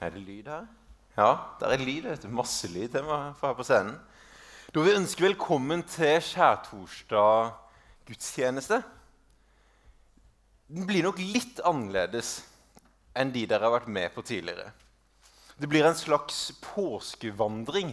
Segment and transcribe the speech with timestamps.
[0.00, 0.68] Er det lyd her?
[1.12, 2.06] Ja, det er lyd.
[2.08, 2.30] vet du.
[2.32, 3.98] Masse lyd jeg må få her på scenen.
[4.72, 7.50] Da vil vi ønske velkommen til skjærtorsdag
[8.08, 8.78] gudstjeneste.
[10.70, 12.38] Den blir nok litt annerledes
[13.12, 14.70] enn de dere har vært med på tidligere.
[15.60, 17.92] Det blir en slags påskevandring,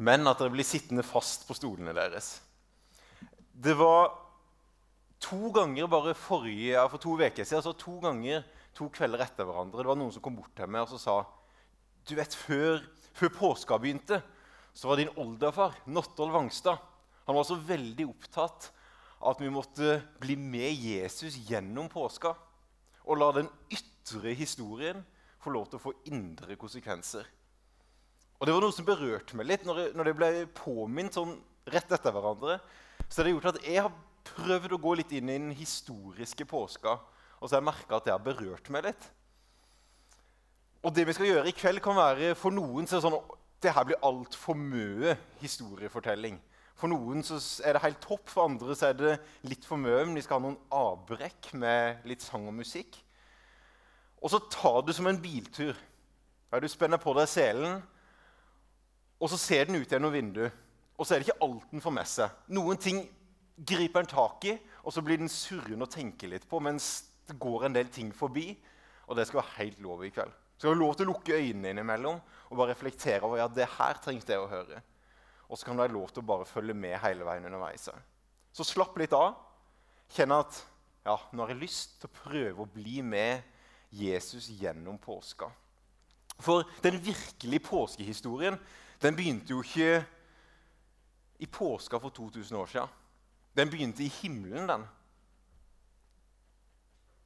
[0.00, 2.38] men at dere blir sittende fast på stolene deres.
[3.52, 4.14] Det var
[5.20, 9.82] to ganger bare forrige, for to uker siden, altså to ganger to kvelder etter hverandre.
[9.82, 11.20] Det var noen som kom bort til meg og sa
[12.08, 12.82] du vet, før,
[13.16, 14.20] før påska begynte,
[14.74, 16.80] så var din oldefar, Nottolv Vangstad
[17.24, 18.66] han var så veldig opptatt
[19.22, 22.34] av at vi måtte bli med Jesus gjennom påska.
[23.08, 25.00] Og la den ytre historien
[25.40, 27.24] få lov til å få indre konsekvenser.
[28.36, 31.32] Og Det var noe som berørte meg litt når det ble påminnet sånn
[31.72, 32.58] rett etter hverandre.
[33.08, 33.96] Så det har gjort at jeg har
[34.34, 36.98] prøvd å gå litt inn i den historiske påska
[37.44, 39.06] og så har jeg merka at det har berørt meg litt.
[40.84, 43.16] Og det vi skal gjøre i kveld, kan være for noen så sånn
[43.64, 46.36] det her blir altfor mye historiefortelling.
[46.76, 49.14] For noen er det helt topp, for andre er det
[49.48, 50.02] litt for mye.
[50.04, 52.98] Men vi skal ha noen avbrekk med litt sang og musikk.
[54.20, 55.72] Og så tar du som en biltur.
[56.52, 57.80] Ja, du spenner på deg selen,
[59.16, 60.52] og så ser den ut gjennom vinduet.
[60.98, 62.38] Og så er det ikke alt den får med seg.
[62.52, 63.00] Noen ting
[63.56, 66.60] griper en tak i, og så blir den surrende å tenke litt på.
[66.60, 68.50] mens det går en del ting forbi,
[69.08, 70.43] og det skal være helt lov i kveld.
[70.54, 73.66] Du skal ha lov til å lukke øynene innimellom og bare reflektere over ja, det
[73.76, 74.80] her trengte jeg å høre.
[75.48, 77.88] Og så kan du ha lov til å bare følge med hele veien underveis.
[78.54, 79.34] Så slapp litt av.
[80.14, 80.60] Kjenn at
[81.04, 83.42] ja, nå har jeg lyst til å prøve å bli med
[83.94, 85.50] Jesus gjennom påska.
[86.42, 88.56] For den virkelige påskehistorien
[89.02, 90.00] den begynte jo ikke
[91.42, 93.00] i påska for 2000 år siden.
[93.54, 94.68] Den begynte i himmelen.
[94.68, 94.86] den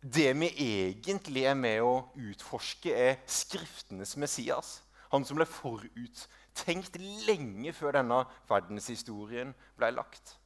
[0.01, 4.79] det vi egentlig er med å utforske, er Skriftenes Messias.
[5.11, 10.37] Han som ble foruttenkt lenge før denne verdenshistorien ble lagt.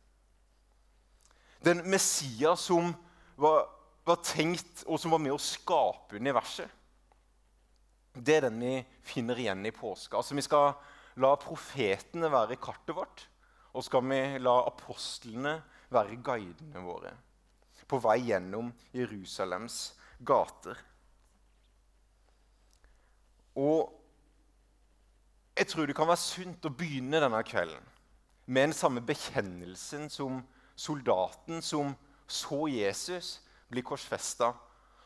[1.62, 2.94] Den Messias som
[3.36, 3.66] var,
[4.06, 6.70] var tenkt, og som var med å skape universet.
[8.12, 8.72] Det er den vi
[9.04, 10.18] finner igjen i påska.
[10.18, 10.72] Altså, vi skal
[11.22, 13.26] la profetene være kartet vårt,
[13.72, 15.58] og skal vi la apostlene
[15.92, 17.12] være guidene våre
[17.88, 19.92] på vei gjennom Jerusalems
[20.24, 20.78] gater.
[23.58, 23.92] Og
[25.56, 27.90] jeg tror det kan være sunt å begynne denne kvelden
[28.46, 30.40] med den samme bekjennelsen som
[30.76, 31.92] soldaten som
[32.26, 33.40] så Jesus
[33.70, 34.52] bli korsfesta,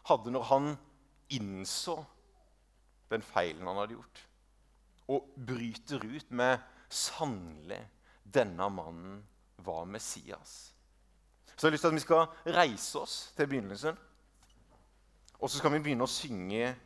[0.06, 0.68] hadde når han
[1.34, 1.98] innså
[3.10, 4.22] den feilen han hadde gjort,
[5.10, 7.82] og bryter ut med 'Sannelig,
[8.22, 9.26] denne mannen
[9.58, 10.75] var Messias'.
[11.56, 13.96] Så jeg har lyst til at vi skal reise oss til begynnelsen.
[15.40, 16.76] Og så skal vi begynne å synge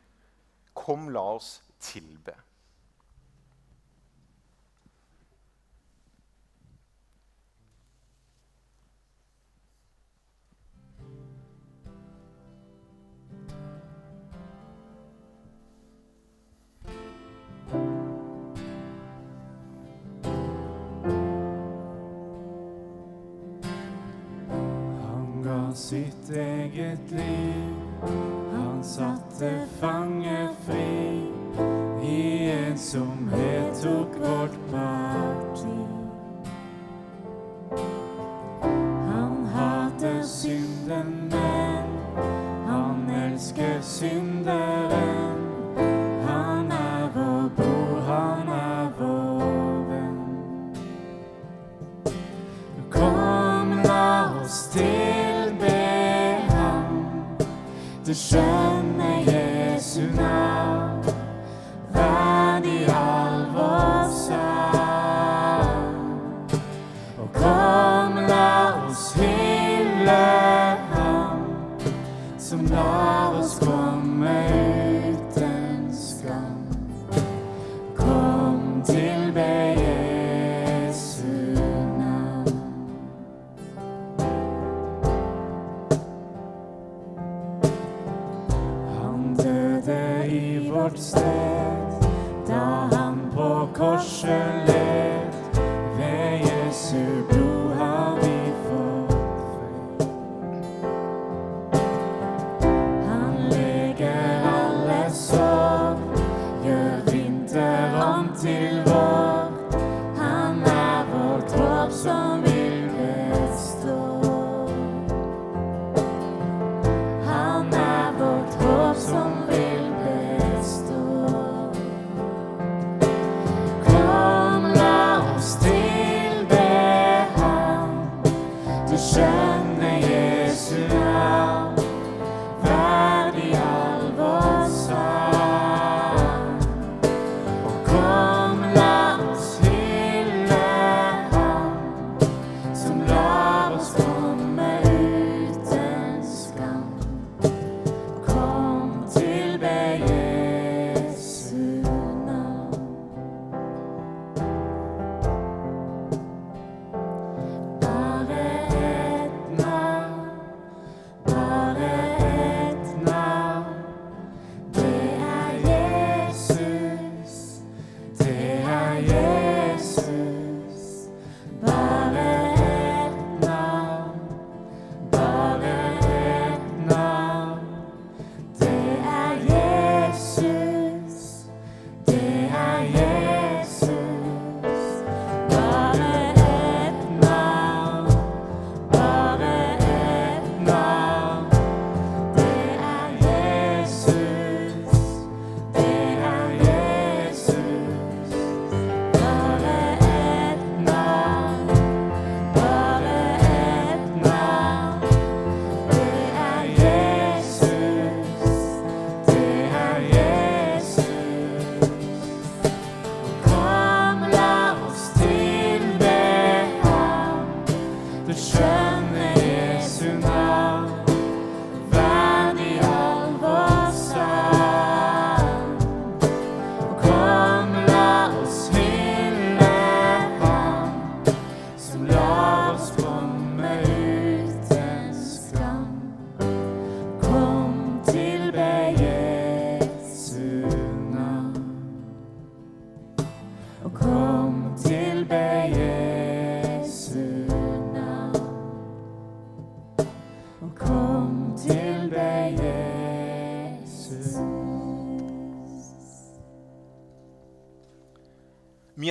[0.73, 2.35] 'Kom, la oss tilbe'.
[25.81, 27.73] Sitt eget liv.
[28.53, 31.25] Han satte fanget fri
[32.03, 35.10] i ensomhet tok vårt parti.
[58.11, 58.80] Du skjønner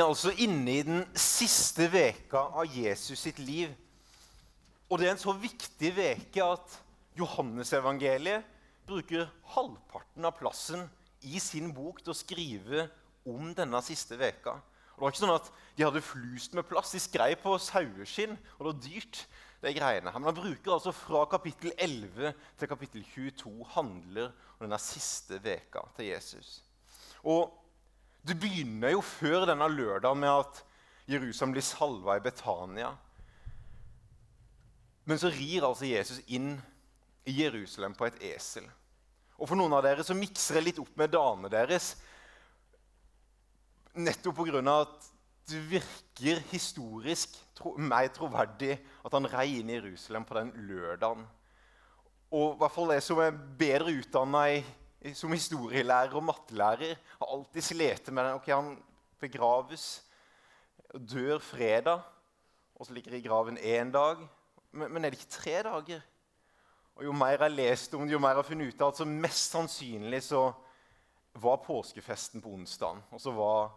[0.01, 3.69] Er altså inne i den siste veka av Jesus sitt liv.
[4.89, 6.77] Og det er en så viktig veke at
[7.19, 8.47] Johannesevangeliet
[8.89, 10.87] bruker halvparten av plassen
[11.29, 12.87] i sin bok til å skrive
[13.29, 14.57] om denne siste veka.
[14.57, 16.97] Og det var ikke sånn at De hadde flust med plass.
[16.97, 19.25] De skrev på saueskinn, og det var dyrt.
[19.61, 20.19] det greiene her.
[20.19, 25.85] Men han bruker altså fra kapittel 11 til kapittel 22 handler om denne siste veka
[25.99, 26.63] til Jesus.
[27.21, 27.60] Og
[28.27, 30.61] Det begynner jo før denne lørdagen med at
[31.11, 32.93] Jerusalem blir salva i Betania.
[35.09, 36.53] Men så rir altså Jesus inn
[37.27, 38.67] i Jerusalem på et esel.
[39.41, 41.95] Og For noen av dere så mikser jeg litt opp med damene deres.
[43.97, 44.61] Nettopp pga.
[44.61, 45.09] at
[45.51, 51.25] det virker historisk tro, mer troverdig at han rei inn i Jerusalem på den lørdagen.
[52.31, 54.45] Og i hvert fall jeg som er bedre utdanna
[55.15, 58.35] som historielærer og mattelærer, har alltid slitt med den.
[58.35, 58.83] Ok, Han
[59.21, 60.03] begraves,
[60.95, 62.01] dør fredag,
[62.75, 64.17] og så ligger i graven én dag.
[64.73, 66.01] Men, men, er det ikke tre dager?
[66.97, 68.89] Og Jo mer jeg har lest om det, jo mer jeg har funnet ut av
[68.93, 70.51] at så mest sannsynlig så
[71.41, 73.03] var påskefesten på onsdagen.
[73.11, 73.71] Og så var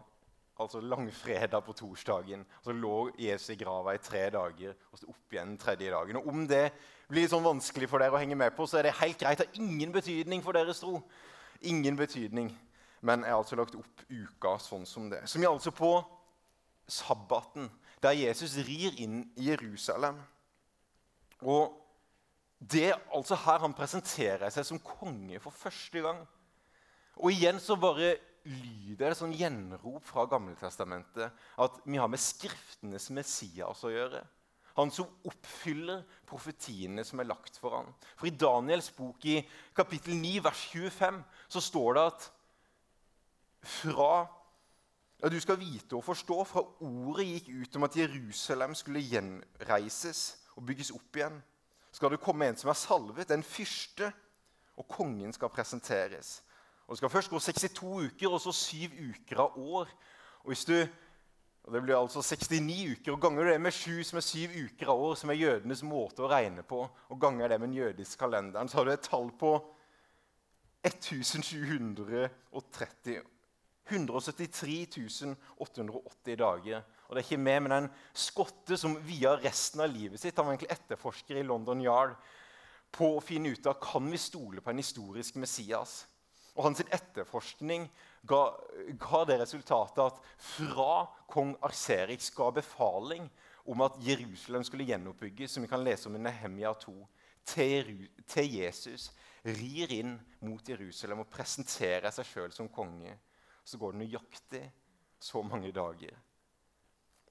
[0.60, 2.46] altså langfredag på torsdagen.
[2.60, 5.92] Og så lå Jesus i grava i tre dager og så opp igjen den tredje
[5.92, 6.20] dagen.
[6.20, 6.66] Og Om det
[7.14, 9.40] blir sånn vanskelig for dere å henge med på, så er det helt greit.
[9.40, 10.98] Det har ingen betydning for deres tro.
[11.70, 12.52] Ingen betydning.
[13.04, 15.24] Men jeg har altså lagt opp uka sånn som det.
[15.30, 15.94] Som er altså på
[16.90, 17.70] sabbaten,
[18.04, 20.20] der Jesus rir inn i Jerusalem.
[21.44, 21.80] Og
[22.60, 26.22] det er altså her han presenterer seg som konge for første gang.
[27.20, 33.10] Og igjen så bare lyder det sånn gjenrop fra Gammeltestamentet at vi har med Skriftenes
[33.16, 34.24] Messias å gjøre.
[34.78, 37.92] Han som oppfyller profetiene som er lagt for ham.
[38.18, 39.40] For i Daniels bok i
[39.76, 42.30] kapittel 9, vers 25, så står det at
[43.64, 44.14] fra
[45.22, 50.24] ja, Du skal vite og forstå fra ordet gikk ut om at Jerusalem skulle gjenreises
[50.58, 51.38] og bygges opp igjen,
[51.94, 54.10] skal det komme en som er salvet, en fyrste,
[54.78, 56.42] og kongen skal presenteres.
[56.88, 58.76] Og Det skal først gå 62 uker, og så 7
[59.14, 59.90] uker av år.
[60.44, 60.76] Og hvis du,
[61.64, 63.12] og Det blir altså 69 uker.
[63.14, 66.24] og Ganger det med 7, som er 7 uker av år, som er jødenes måte
[66.24, 69.32] å regne på, og ganger det med den jødiske kalenderen, så har du et tall
[69.40, 69.66] på
[70.84, 73.22] 1730
[73.88, 76.84] 173 880 dager.
[77.08, 80.48] Og det er ikke med men en skotte som via resten av livet sitt han
[80.48, 82.16] var egentlig etterforsker i London Yard
[82.94, 86.04] på å finne ut av kan vi stole på en historisk Messias.
[86.54, 87.88] Og hans etterforskning
[88.30, 88.44] ga,
[89.02, 93.26] ga, det resultatet at fra kong Arserix ga befaling
[93.66, 96.94] om at Jerusalem skulle gjenoppbygges, som vi kan lese om i Nehemia 2,
[97.46, 97.90] til,
[98.30, 99.10] til Jesus
[99.44, 100.14] rir inn
[100.46, 103.18] mot Jerusalem og presenterer seg sjøl som konge,
[103.64, 104.64] så går det nøyaktig
[105.24, 106.14] så mange dager.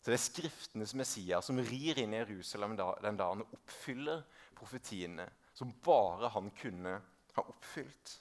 [0.02, 4.24] Så Det er Skriftenes Messias som rir inn i Jerusalem den dagen og oppfyller
[4.58, 6.96] profetiene som bare han kunne
[7.36, 8.16] ha oppfylt.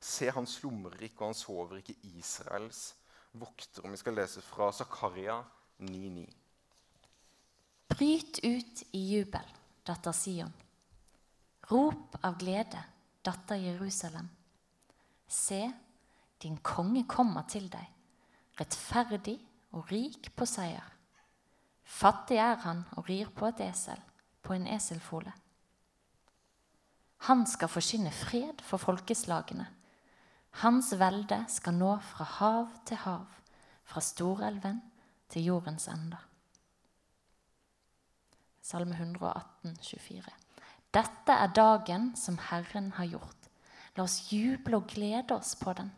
[0.00, 2.94] Se, han slumrer ikke, og han sover ikke, Israels
[3.32, 3.84] vokter.
[3.84, 5.40] Og vi skal lese fra Zakaria
[5.80, 6.26] 9,9.
[7.88, 9.52] Bryt ut i jubel,
[9.86, 10.52] datter Sion.
[11.70, 12.82] Rop av glede,
[13.24, 14.28] datter Jerusalem.
[15.26, 15.62] Se,
[16.42, 17.86] din konge kommer til deg,
[18.60, 19.38] rettferdig
[19.74, 20.92] og rik på seier.
[21.86, 23.98] Fattig er han og rir på et esel,
[24.42, 25.32] på en eselfole.
[27.26, 29.66] Han skal forsyne fred for folkeslagene
[30.62, 33.26] hans velde skal nå fra hav til hav,
[33.84, 34.80] fra storelven
[35.28, 36.18] til jordens ende.
[38.62, 40.22] Salme 118, 24.
[40.94, 43.50] Dette er dagen som Herren har gjort.
[43.96, 45.92] La oss juble og glede oss på den.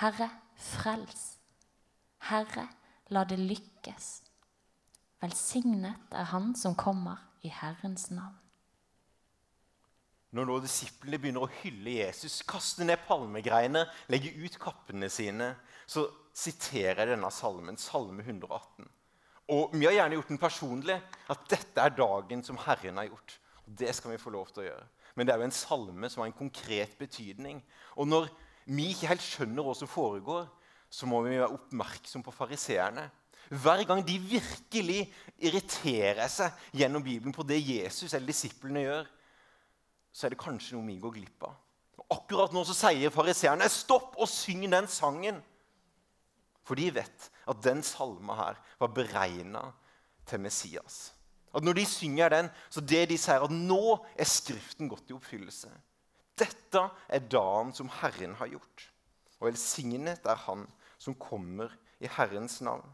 [0.00, 1.24] Herre, frels.
[2.28, 2.68] Herre,
[3.08, 4.12] la det lykkes.
[5.22, 8.41] Velsignet er Han som kommer i Herrens navn.
[10.32, 15.50] Når nå disiplene begynner å hylle Jesus, kaste ned palmegreiene, legge ut kappene sine,
[15.84, 18.88] så siterer jeg denne salmen, salme 118.
[19.52, 20.96] Og Vi har gjerne gjort den personlig,
[21.28, 23.36] at dette er dagen som Herren har gjort.
[23.66, 24.88] Det skal vi få lov til å gjøre.
[25.14, 27.60] Men det er jo en salme som har en konkret betydning.
[28.00, 28.30] Og når
[28.64, 30.46] vi ikke helt skjønner hva som foregår,
[30.92, 33.10] så må vi være oppmerksom på fariseerne.
[33.52, 35.02] Hver gang de virkelig
[35.36, 39.10] irriterer seg gjennom Bibelen på det Jesus eller disiplene gjør,
[40.12, 41.56] så er det kanskje noe vi går glipp av.
[42.02, 45.40] Og akkurat nå så sier fariseerne stopp og syng den sangen.
[46.66, 49.64] For de vet at den salma her var beregna
[50.28, 51.12] til Messias.
[51.52, 55.16] At Når de synger den, så det de sier at nå er Skriften gått i
[55.16, 55.72] oppfyllelse.
[56.38, 58.86] Dette er dagen som Herren har gjort.
[59.40, 60.64] Og velsignet er Han
[60.98, 62.86] som kommer i Herrens navn.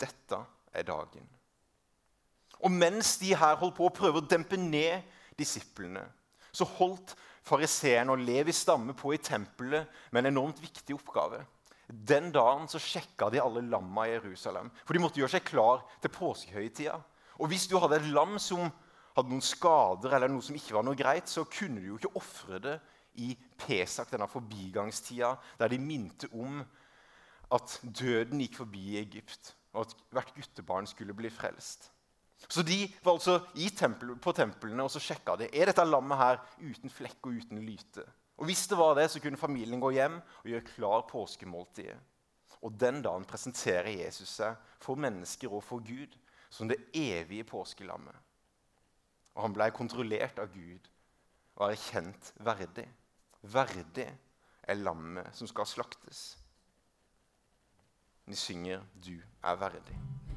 [0.00, 0.40] Dette
[0.72, 1.28] er dagen.
[2.60, 5.06] Og mens de her holdt på å prøve å dempe ned
[5.38, 6.02] disiplene,
[6.52, 7.14] så holdt
[7.46, 11.40] fariseerne og Levi stamme på i tempelet med en enormt viktig oppgave.
[11.90, 14.68] Den dagen så sjekka de alle lamma i Jerusalem.
[14.84, 16.98] For de måtte gjøre seg klar til påskehøytida.
[17.40, 18.68] Og hvis du hadde et lam som
[19.16, 22.12] hadde noen skader eller noe som ikke var noe greit, så kunne du jo ikke
[22.20, 22.76] ofre det
[23.20, 26.60] i Pesak, denne forbigangstida, der de minte om
[27.50, 31.90] at døden gikk forbi i Egypt, og at hvert guttebarn skulle bli frelst.
[32.48, 33.38] Så de var altså
[33.76, 37.60] tempel, på templene og så sjekka de, er dette lammet her uten flekk og uten
[37.62, 38.06] lyte.
[38.40, 41.98] Og Hvis det var det, så kunne familien gå hjem og gjøre klar påskemåltidet.
[42.62, 46.16] Og Den dagen presenterer Jesus seg for mennesker og for Gud
[46.50, 48.16] som det evige påskelammet.
[49.36, 50.88] Og han ble kontrollert av Gud
[51.60, 52.88] og er kjent verdig.
[53.42, 54.08] Verdig
[54.68, 56.36] er lammet som skal slaktes.
[58.26, 60.29] De synger 'Du er verdig'.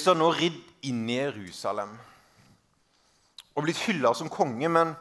[0.00, 1.90] Jesus har nå ridd inn i Jerusalem
[3.52, 4.94] og blitt hylla som konge, men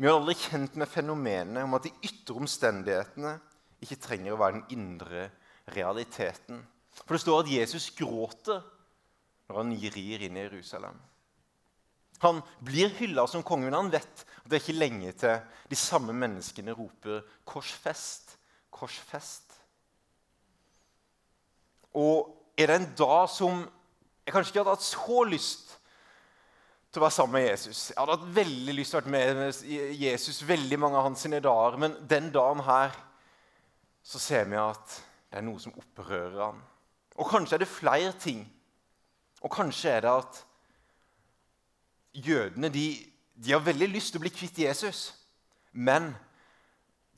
[0.00, 3.34] vi har aldri kjent med fenomenet om at de ytre omstendighetene
[3.84, 5.26] ikke trenger å være den indre
[5.76, 6.62] realiteten.
[7.02, 8.62] For det står at Jesus gråter
[9.50, 10.96] når han rir inn i Jerusalem.
[12.24, 15.76] Han blir hylla som konge, men han vet at det er ikke lenge til de
[15.76, 18.32] samme menneskene roper 'korsfest',
[18.72, 19.60] 'korsfest'.
[22.00, 23.60] Og er det en dag som
[24.30, 25.72] jeg kanskje ikke hadde hatt så lyst
[26.90, 27.80] til å være sammen med Jesus.
[27.90, 31.40] Jeg hadde hatt veldig lyst til å være med Jesus veldig mange av hans sine
[31.42, 32.94] dager, men den dagen her
[34.06, 34.94] så ser vi at
[35.30, 36.60] det er noe som opprører han.
[37.18, 38.44] Og kanskje er det flere ting.
[39.42, 40.40] Og kanskje er det at
[42.30, 42.86] jødene de,
[43.34, 45.08] de har veldig lyst til å bli kvitt Jesus,
[45.74, 46.12] men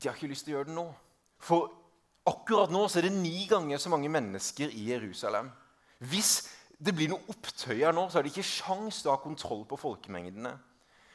[0.01, 0.87] de har ikke lyst til å gjøre det nå.
[1.45, 1.69] For
[2.29, 5.53] akkurat nå så er det ni ganger så mange mennesker i Jerusalem.
[6.01, 6.41] Hvis
[6.83, 9.79] det blir noe opptøyer nå, så er det ikke sjans til å ha kontroll på
[9.79, 10.51] folkemengdene.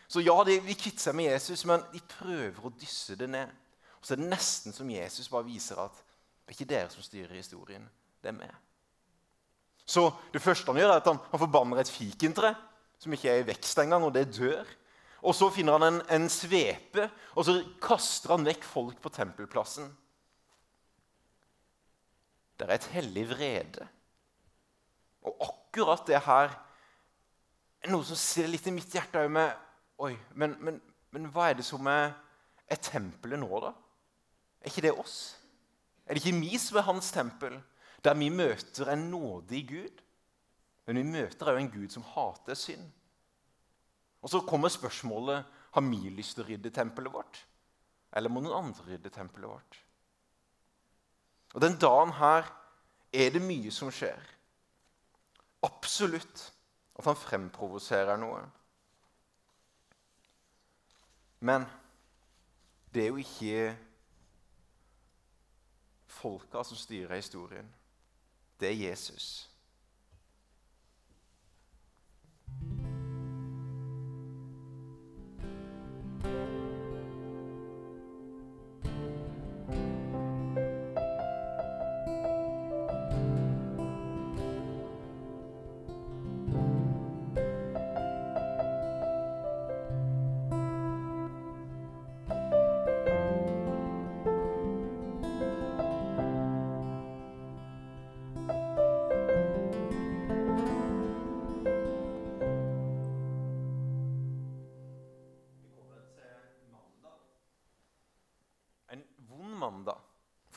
[0.09, 3.53] Så ja, de de kvitter seg med Jesus, men de prøver å dysse det ned.
[3.99, 7.05] Og så er det nesten som Jesus bare viser at det er ikke dere som
[7.05, 7.85] styrer historien,
[8.25, 8.55] det er meg.
[9.89, 12.55] Så det første han gjør, er at han, han forbanner et fikentre
[13.01, 14.69] som ikke er i vekst engang, og det dør.
[15.29, 19.91] Og så finner han en, en svepe, og så kaster han vekk folk på tempelplassen.
[22.59, 23.87] Det er et hellig vrede.
[25.29, 26.53] Og akkurat det her
[27.85, 29.65] er noe som sitter litt i mitt hjerte òg med
[29.99, 30.77] Oi, men, men,
[31.11, 32.13] men, hva er det som er,
[32.71, 33.73] er tempelet nå, da?
[34.63, 35.17] Er ikke det oss?
[36.07, 37.57] Er det ikke vi som er hans tempel,
[38.07, 40.05] der vi møter en nådig Gud?
[40.87, 42.87] Men vi møter òg en Gud som hater synd.
[44.23, 47.43] Og så kommer spørsmålet har vi lyst til å rydde tempelet vårt.
[48.15, 49.83] Eller må noen andre rydde tempelet vårt?
[51.55, 52.47] Og Den dagen her
[53.13, 54.38] er det mye som skjer
[55.63, 56.53] absolutt
[56.99, 58.41] at han fremprovoserer noe.
[61.41, 61.67] Men
[62.95, 63.77] det er jo ikke
[66.07, 67.69] folka som styrer historien.
[68.61, 69.48] Det er Jesus.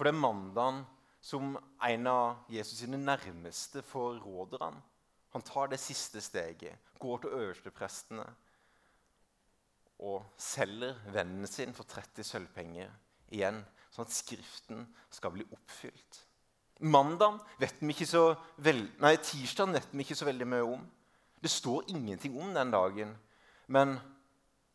[0.01, 0.79] For det er mandagen
[1.21, 1.51] som
[1.85, 4.79] en av Jesus sine nærmeste forråder han.
[5.35, 8.25] Han tar det siste steget, går til øversteprestene
[10.01, 12.89] og selger vennen sin for 30 sølvpenger
[13.29, 13.61] igjen,
[13.93, 14.81] sånn at Skriften
[15.13, 16.23] skal bli oppfylt.
[16.81, 18.25] Mandagen vet vi ikke så
[18.57, 18.89] veld...
[19.05, 20.91] nei, Tirsdagen vet vi ikke så veldig mye om.
[21.45, 23.13] Det står ingenting om den dagen.
[23.69, 23.99] Men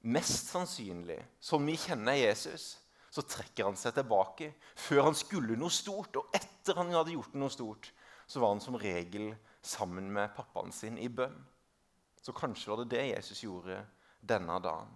[0.07, 2.77] mest sannsynlig, som vi kjenner Jesus,
[3.11, 6.19] så trekker han seg tilbake før han skulle noe stort.
[6.19, 7.91] Og etter han hadde gjort noe stort,
[8.27, 11.37] så var han som regel sammen med pappaen sin i bønn.
[12.23, 13.81] Så kanskje var det det Jesus gjorde
[14.21, 14.91] denne dagen.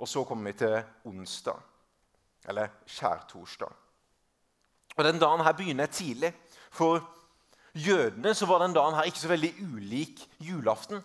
[0.00, 0.76] Og så kommer vi til
[1.08, 1.60] onsdag,
[2.48, 3.72] eller skjærtorsdag.
[4.96, 6.32] Og Den dagen her begynner tidlig.
[6.70, 7.00] For
[7.74, 11.02] jødene så var den dagen her ikke så veldig ulik julaften.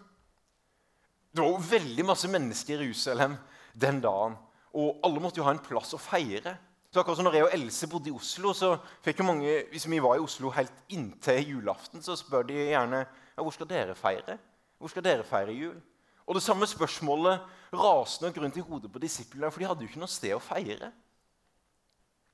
[1.31, 3.35] Det var veldig masse mennesker i Jerusalem
[3.81, 4.35] den dagen.
[4.77, 6.55] Og alle måtte jo ha en plass å feire.
[6.91, 9.87] Så akkurat som når jeg og Else bodde i Oslo, så fikk jo mange, Hvis
[9.87, 13.95] vi var i Oslo helt inntil julaften, så spør de gjerne ja, hvor skal dere
[13.95, 14.37] feire
[14.77, 15.79] Hvor skal dere feire jul.
[16.27, 17.41] Og Det samme spørsmålet
[17.73, 20.43] raste nok rundt i hodet på disiplene, for de hadde jo ikke noe sted å
[20.43, 20.91] feire.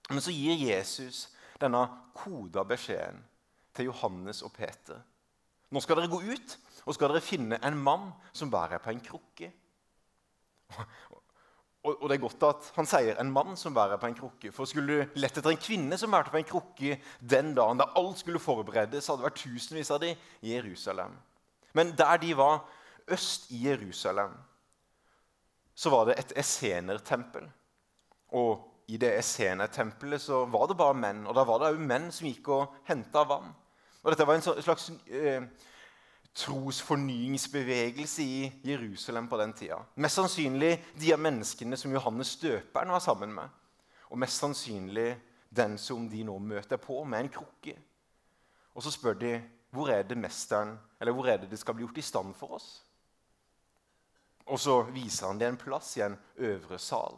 [0.09, 1.27] Men så gir Jesus
[1.59, 1.81] denne
[2.15, 3.23] koda beskjeden
[3.75, 5.01] til Johannes og Peter.
[5.69, 9.03] Nå skal dere gå ut og skal dere finne en mann som bærer på en
[9.03, 9.51] krukke.
[11.83, 14.51] Og, og, det er godt at han sier 'en mann som bærer på en krukke'.
[14.51, 17.91] For skulle du lett etter en kvinne som bærte på en krukke den dagen, da
[17.95, 21.15] alt skulle forberedes, hadde det vært tusenvis av de i Jerusalem.
[21.73, 22.65] Men der de var
[23.07, 24.33] øst i Jerusalem,
[25.75, 27.45] så var det et essenertempel.
[28.33, 31.25] Og i det essenertempelet så var det bare menn.
[31.27, 33.53] Og da var det òg menn som gikk og henta vann.
[34.03, 35.43] Og dette var en slags eh,
[36.37, 39.79] trosfornyingsbevegelse i Jerusalem på den tida.
[39.95, 43.49] Mest sannsynlig de av menneskene som Johannes døperen var sammen med.
[44.11, 45.15] Og mest sannsynlig
[45.49, 47.73] den som de nå møter på med en krukke.
[48.77, 49.37] Og så spør de
[49.73, 52.57] hvor er det mesteren, eller hvor er det det skal bli gjort i stand for
[52.59, 52.67] oss?
[54.47, 57.17] Og så viser han det en plass i en øvre sal.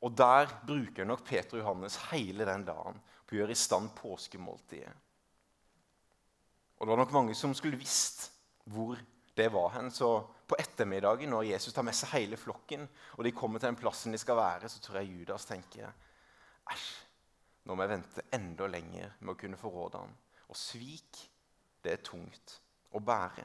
[0.00, 3.90] Og der bruker nok Peter og Johannes hele den dagen på å gjøre i stand
[3.98, 4.94] påskemåltidet.
[6.76, 8.30] Og det var nok mange som skulle visst
[8.72, 8.98] hvor
[9.36, 9.90] det var hen.
[9.90, 10.10] Så
[10.46, 14.14] på ettermiddagen, når Jesus tar med seg hele flokken, og de kommer til den plassen
[14.14, 15.90] de skal være, så tror jeg Judas tenker
[16.72, 16.86] æsj,
[17.66, 20.14] nå må jeg vente enda lenger med å kunne forråde ham.
[20.46, 21.18] Og svik,
[21.82, 22.60] det er tungt
[22.94, 23.44] å bære.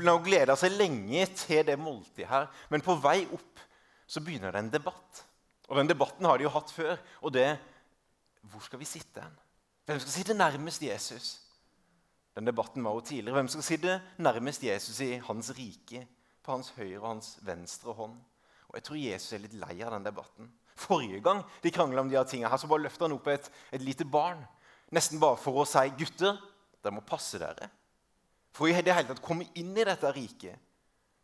[0.00, 3.60] Disiplene har gleda seg lenge til det måltidet her, men på vei opp
[4.08, 5.24] så begynner det en debatt.
[5.68, 6.96] Og Den debatten har de jo hatt før.
[7.20, 7.58] og det
[8.40, 9.36] Hvor skal vi sitte hen?
[9.84, 11.40] Hvem skal sitte nærmest Jesus?
[12.34, 13.34] Den debatten var jo tidligere.
[13.34, 16.06] Hvem skal sitte nærmest Jesus i hans rike?
[16.42, 18.16] På hans høyre og hans venstre hånd?
[18.68, 20.50] Og Jeg tror Jesus er litt lei av den debatten.
[20.76, 23.50] Forrige gang de krangla om de her tingene, her, så bare løfta han opp et,
[23.70, 24.40] et lite barn.
[24.90, 26.40] Nesten bare for å si gutter,
[26.80, 27.68] dere må passe dere.
[28.60, 30.60] For i det hele tatt komme inn i dette riket.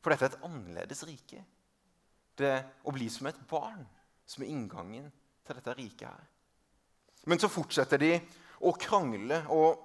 [0.00, 1.42] For dette er et annerledes rike.
[2.32, 2.54] Det
[2.88, 3.82] å bli som et barn
[4.24, 5.10] som er inngangen
[5.44, 6.22] til dette riket her.
[7.28, 8.14] Men så fortsetter de
[8.64, 9.82] å krangle, og,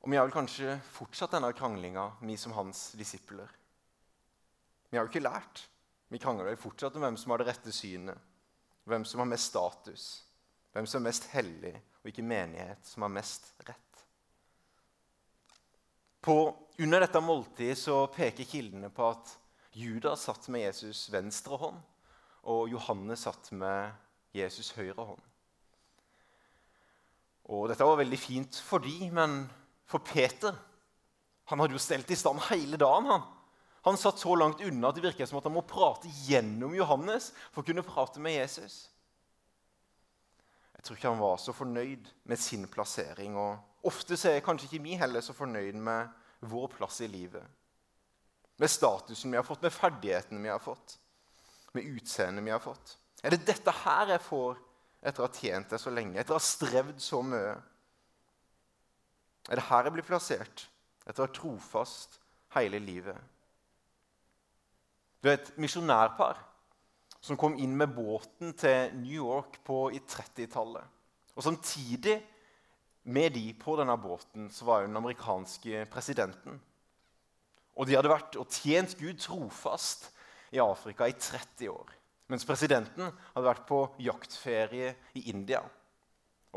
[0.00, 3.52] og vi har vel kanskje fortsatt denne kranglinga, vi som hans disipler.
[4.88, 5.66] Vi har jo ikke lært.
[6.08, 8.16] Vi krangler fortsatt om hvem som har det rette synet,
[8.88, 10.08] hvem som har mest status,
[10.72, 13.89] hvem som er mest hellig, og ikke menighet som har mest rett.
[16.20, 19.32] På, under dette måltidet så peker kildene på at
[19.72, 21.80] Judas satt med Jesus venstre hånd,
[22.50, 23.92] og Johannes satt med
[24.36, 25.22] Jesus høyre hånd.
[27.50, 29.42] Og Dette var veldig fint for de, men
[29.90, 30.54] for Peter
[31.50, 33.08] Han hadde jo stelt i stand hele dagen.
[33.10, 33.24] Han
[33.82, 37.30] Han satt så langt unna at det virket som at han må prate gjennom Johannes
[37.48, 38.90] for å kunne prate med Jesus.
[40.76, 43.36] Jeg tror ikke han var så fornøyd med sin plassering.
[43.36, 46.08] og Ofte er kanskje ikke vi heller så fornøyd med
[46.50, 47.44] vår plass i livet.
[48.60, 50.98] Med statusen vi har fått, med ferdighetene vi har fått,
[51.72, 52.96] med utseendet vi har fått.
[53.24, 54.58] Er det dette her jeg får
[55.00, 57.54] etter å ha tjent det så lenge, etter å ha strevd så mye?
[59.48, 60.66] Er det her jeg blir plassert
[61.06, 62.20] etter å ha trofast
[62.56, 63.16] hele livet?
[65.20, 66.40] Du er et misjonærpar
[67.20, 70.84] som kom inn med båten til New York på, i 30-tallet.
[71.36, 72.16] Og Samtidig
[73.02, 76.60] med de på denne båten så var jo den amerikanske presidenten.
[77.78, 80.10] Og de hadde vært og tjent Gud trofast
[80.52, 81.94] i Afrika i 30 år.
[82.30, 85.62] Mens presidenten hadde vært på jaktferie i India.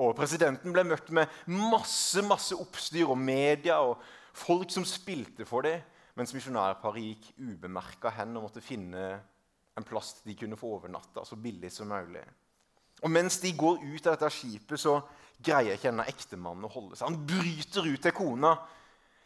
[0.02, 4.00] Og Presidenten ble møtt med masse masse oppstyr og media og
[4.34, 5.82] folk som spilte for dem,
[6.18, 9.04] mens misjonærparet gikk ubemerka hen og måtte finne
[9.78, 12.22] en plass de kunne få overnatta så billig som mulig.
[13.04, 15.02] Og Mens de går ut av dette skipet, så
[15.44, 17.10] greier ikke denne ektemannen å holde seg.
[17.10, 18.54] Han bryter ut til kona.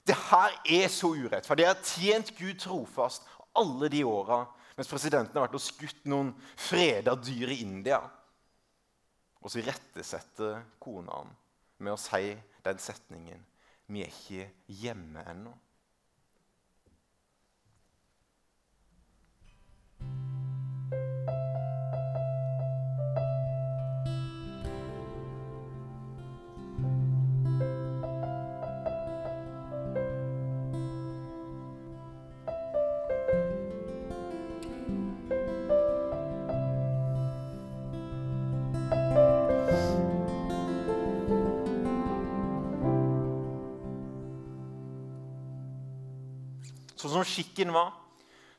[0.08, 1.66] Det her er så urettferdig.
[1.66, 4.46] Jeg har tjent Gud trofast alle de åra
[4.78, 7.98] mens presidenten har vært og skutt noen freda dyr i India.
[9.42, 11.32] Og så irettesetter kona han
[11.82, 12.36] med å si
[12.66, 13.42] den setningen
[13.88, 14.46] Vi er ikke
[14.84, 15.54] hjemme ennå.
[47.18, 47.94] Som skikken var,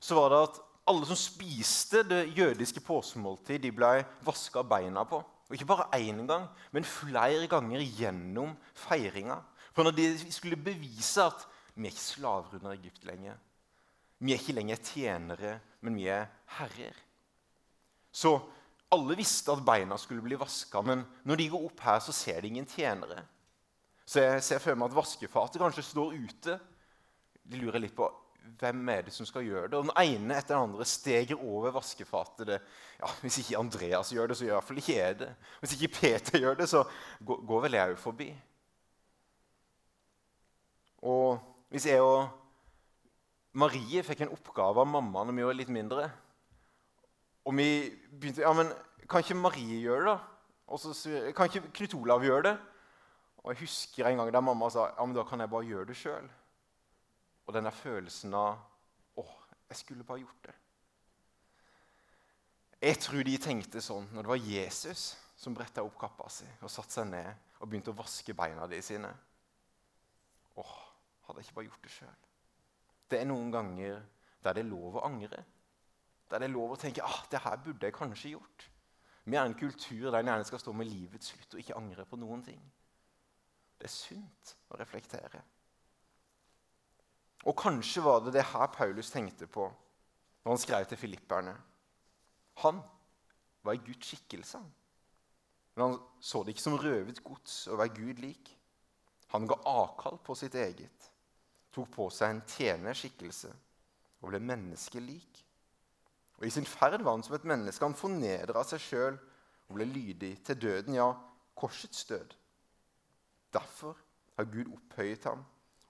[0.01, 3.93] så var det at alle som spiste det jødiske påskemåltid, de ble
[4.25, 5.21] vaska beina på.
[5.49, 9.39] Og ikke bare én gang, men flere ganger gjennom feiringa.
[9.73, 13.37] For når de skulle bevise at vi er ikke slaver under Egypt lenger
[14.19, 16.25] Vi er ikke lenger tjenere, men vi er
[16.59, 16.97] herrer.
[18.11, 18.33] Så
[18.91, 22.41] alle visste at beina skulle bli vaska, men når de går opp her, så ser
[22.41, 23.23] de ingen tjenere.
[24.05, 26.57] Så jeg ser for meg at vaskefatet kanskje står ute.
[27.47, 28.09] De lurer litt på
[28.61, 29.79] hvem er det som skal gjøre det?
[29.79, 32.47] Og Den ene etter den andre steger over vaskefatet.
[32.47, 32.59] Det,
[33.01, 35.31] ja, hvis ikke Andreas gjør det, så gjør i hvert fall ikke jeg det.
[35.61, 36.85] Hvis ikke Peter gjør det, så
[37.25, 38.29] går, går vel jeg jo forbi.
[41.09, 41.39] Og
[41.71, 42.29] hvis jeg og
[43.59, 46.09] Marie fikk en oppgave av mamma når vi var litt mindre
[47.47, 47.69] Og vi
[48.11, 48.73] begynte Ja, men
[49.09, 50.19] kan ikke Marie gjøre det?
[50.69, 50.93] Og så
[51.37, 52.57] kan ikke Knut Olav gjøre det?
[53.45, 55.89] Og jeg husker en gang der mamma sa ja, men da kan jeg bare gjøre
[55.89, 56.27] det sjøl.
[57.49, 58.61] Og denne følelsen av
[59.17, 59.25] å,
[59.71, 60.57] jeg skulle bare gjort det.
[62.79, 65.09] Jeg tror de tenkte sånn når det var Jesus
[65.39, 68.79] som bretta opp kappa si og satte seg ned og begynte å vaske beina de
[68.85, 69.11] sine.
[70.61, 70.77] Åh,
[71.27, 72.17] hadde jeg ikke bare gjort det sjøl?
[73.09, 74.03] Det er noen ganger
[74.45, 75.41] der det er lov å angre.
[76.29, 78.69] Der det er lov å tenke ah, det her burde jeg kanskje gjort.
[79.25, 82.05] Vi er en kultur der en gjerne skal stå med livets slutt og ikke angre
[82.09, 82.61] på noen ting.
[83.79, 85.43] Det er sunt å reflektere.
[87.47, 89.69] Og kanskje var det det her Paulus tenkte på
[90.45, 91.55] når han skrev til filipperne.
[92.65, 92.81] Han
[93.63, 94.61] var i Guds skikkelse.
[95.75, 98.51] Men han så det ikke som røvet gods å være Gud lik.
[99.35, 101.11] Han ga avkall på sitt eget,
[101.75, 103.51] tok på seg en tjenerskikkelse
[104.23, 105.45] og ble menneskelik.
[106.39, 107.85] Og I sin ferd var han som et menneske.
[107.85, 109.19] Han fornedra seg sjøl
[109.69, 111.11] og ble lydig til døden, ja,
[111.59, 112.35] korsets død.
[113.53, 113.99] Derfor
[114.39, 115.45] har Gud opphøyet ham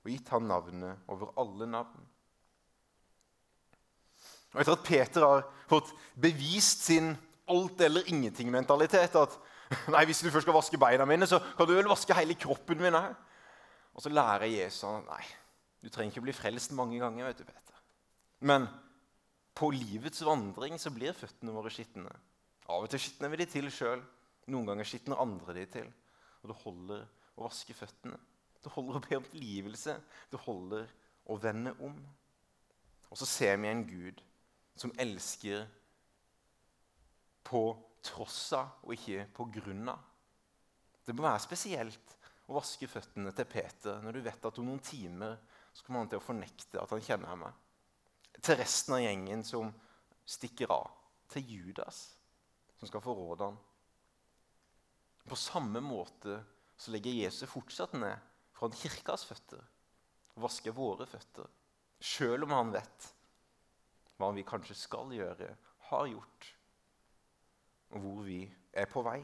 [0.05, 2.05] og gitt ham navnet over alle navn.
[4.55, 7.13] Og Etter at Peter har fått bevist sin
[7.49, 9.37] alt eller ingenting-mentalitet at
[9.93, 12.81] nei, hvis du først skal vaske beina mine, så kan du vel vaske hele kroppen
[12.81, 13.11] min òg.
[13.93, 15.25] Og så lærer Jesus at nei,
[15.85, 17.27] du trenger ikke bli frelst mange ganger.
[17.29, 17.83] vet du, Peter.
[18.41, 18.69] Men
[19.59, 22.13] på livets vandring så blir føttene våre skitne.
[22.69, 24.01] Av og til skitner vi de til sjøl.
[24.49, 25.89] Noen ganger skitner andre de til.
[26.43, 27.05] Og det holder
[27.37, 28.17] å vaske føttene.
[28.63, 29.95] Det holder å be om tilgivelse.
[30.31, 30.89] Det holder
[31.29, 31.99] å vende om.
[33.09, 34.23] Og så ser vi en Gud
[34.79, 35.67] som elsker
[37.49, 37.63] på
[38.05, 40.03] tross av og ikke på grunn av.
[41.05, 42.17] Det må være spesielt
[42.49, 45.39] å vaske føttene til Peter når du vet at om noen timer
[45.73, 47.55] så kommer han til å fornekte at han kjenner henne.
[48.39, 49.73] til resten av gjengen som
[50.25, 50.91] stikker av.
[51.29, 52.15] Til Judas,
[52.79, 53.57] som skal forråde ham.
[55.29, 56.39] På samme måte
[56.79, 58.28] så legger Jesus fortsatt ned
[58.59, 59.63] foran kirkas føtter
[60.35, 61.47] og vasker våre føtter,
[61.99, 63.09] sjøl om han vet
[64.19, 65.49] hva vi kanskje skal gjøre,
[65.89, 66.47] har gjort,
[67.95, 68.41] og hvor vi
[68.75, 69.21] er på vei.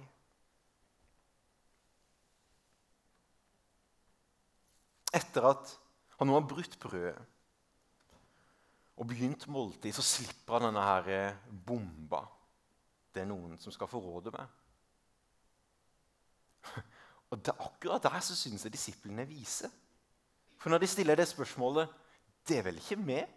[5.14, 5.74] Etter at
[6.18, 7.18] han nå har brutt brødet
[8.94, 11.34] og begynt måltid, så slipper han denne her
[11.66, 12.22] bomba.
[13.10, 14.46] Det er noen som skal forråde meg.
[17.30, 19.70] Og det, Akkurat der så syns jeg disiplene er vise.
[20.58, 21.88] For når de stiller det spørsmålet
[22.48, 23.28] 'Det er vel ikke meg?'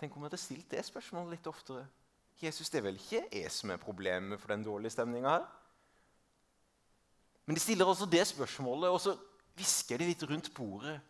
[0.00, 1.86] Tenk om jeg hadde stilt det spørsmålet litt oftere.
[2.42, 5.46] Jesus, det er vel ikke jeg som er problemet for den dårlige stemninga her?
[7.46, 9.16] Men de stiller også det spørsmålet, og så
[9.54, 11.00] hvisker de litt rundt bordet.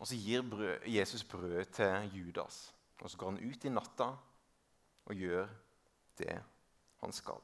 [0.00, 2.74] Og så gir brød, Jesus brød til Judas.
[3.00, 4.10] Og så går han ut i natta
[5.06, 5.48] og gjør
[6.18, 6.42] det
[7.00, 7.40] han skal.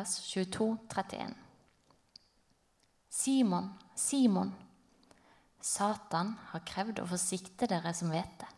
[0.00, 1.34] Lukas 22, 31.
[3.08, 4.54] Simon, Simon,
[5.60, 8.48] Satan har krevd å forsikte dere som vet det.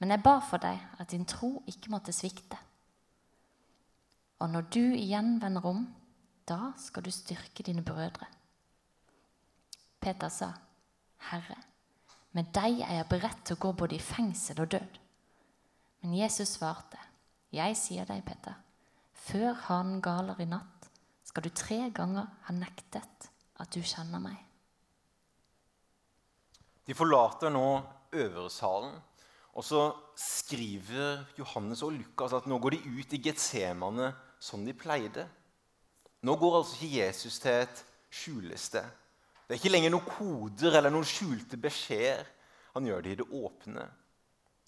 [0.00, 2.56] Men jeg ba for deg at din tro ikke måtte svikte.
[4.40, 5.84] Og når du igjen vender om,
[6.48, 8.32] da skal du styrke dine brødre.
[10.00, 10.54] Peter sa,
[11.28, 11.60] Herre,
[12.32, 15.02] med deg er jeg beredt til å gå både i fengsel og død.
[16.00, 17.04] Men Jesus svarte,
[17.52, 18.56] Jeg sier deg, Peter,
[19.26, 20.90] før hanen galer i natt,
[21.26, 24.38] skal du tre ganger ha nektet at du kjenner meg.
[26.86, 27.66] De forlater nå
[28.14, 28.94] øversalen,
[29.56, 29.88] og så
[30.20, 35.24] skriver Johannes og Lukas at nå går de ut i Getsemane som de pleide.
[36.22, 38.86] Nå går altså ikke Jesus til et skjulested.
[39.46, 42.26] Det er ikke lenger noen koder eller noen skjulte beskjeder.
[42.76, 43.86] Han gjør det i det åpne.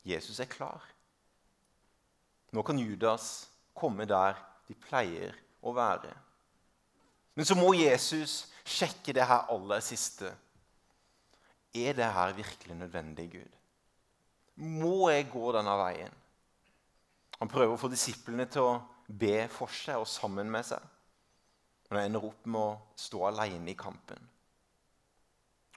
[0.08, 0.82] Jesus er klar.
[2.56, 6.12] Nå kan Judas komme der de pleier å være.
[7.38, 10.30] Men så må Jesus sjekke det her aller siste.
[11.74, 13.58] Er det her virkelig nødvendig, Gud?
[14.58, 16.14] Må jeg gå denne veien?
[17.38, 20.82] Han prøver å få disiplene til å be for seg og sammen med seg.
[21.88, 24.26] Men han ender opp med å stå alene i kampen.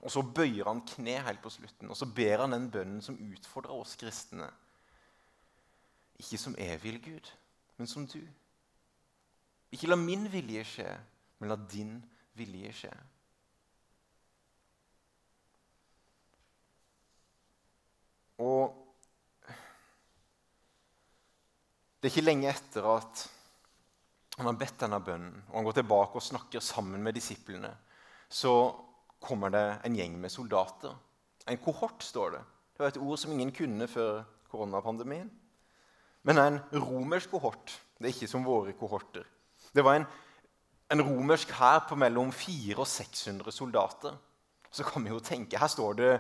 [0.02, 3.20] Og så bøyer han kne helt på slutten, og så ber han den bønnen som
[3.22, 4.50] utfordrer oss kristne.
[6.18, 7.30] Ikke som jeg vil, Gud,
[7.78, 8.22] men som du.
[9.72, 10.90] Ikke la min vilje skje,
[11.40, 11.96] men la din
[12.38, 12.92] vilje skje.
[18.42, 18.78] Og
[22.02, 23.28] det er ikke lenge etter at
[24.40, 27.70] han har bedt denne bønnen, og han går tilbake og snakker sammen med disiplene,
[28.32, 28.72] så
[29.22, 30.96] kommer det en gjeng med soldater.
[31.46, 32.42] En kohort, står det.
[32.74, 35.30] Det var et ord som ingen kunne før koronapandemien.
[36.26, 37.76] Men en romersk kohort.
[37.98, 39.28] Det er ikke som våre kohorter.
[39.72, 40.06] Det var en,
[40.92, 44.18] en romersk hær på mellom 400 og 600 soldater.
[44.72, 46.14] Så kan vi jo tenke, Her står det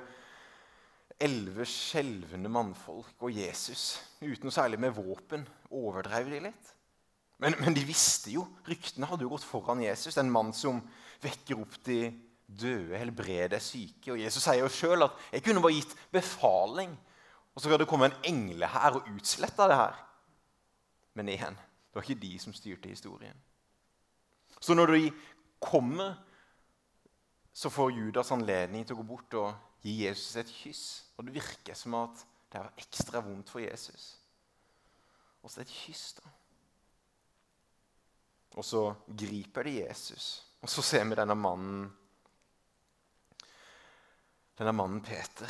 [1.21, 5.45] elleve skjelvende mannfolk og Jesus uten noe særlig med våpen.
[5.71, 6.73] Overdrev de litt?
[7.41, 10.17] Men, men, de visste jo, ryktene hadde jo gått foran Jesus.
[10.21, 10.81] En mann som
[11.23, 12.11] vekker opp de
[12.45, 14.13] døde, helbreder syke.
[14.13, 16.93] Og Jesus sier jo sjøl at 'jeg kunne bare gitt befaling',
[17.55, 19.95] og så skal det komme en engle her og utslette det her.
[21.15, 21.57] Men igjen,
[21.91, 23.37] det var ikke de som styrte historien.
[24.59, 25.11] Så når de
[25.59, 26.15] kommer,
[27.53, 30.83] så får Judas anledning til å gå bort og gi Jesus et kyss.
[31.17, 34.13] Og det virker som at det er ekstra vondt for Jesus.
[35.41, 36.31] Og så et kyss, da.
[38.59, 40.29] Og så griper de Jesus.
[40.61, 41.89] Og så ser vi denne mannen
[44.61, 45.49] Denne mannen Peter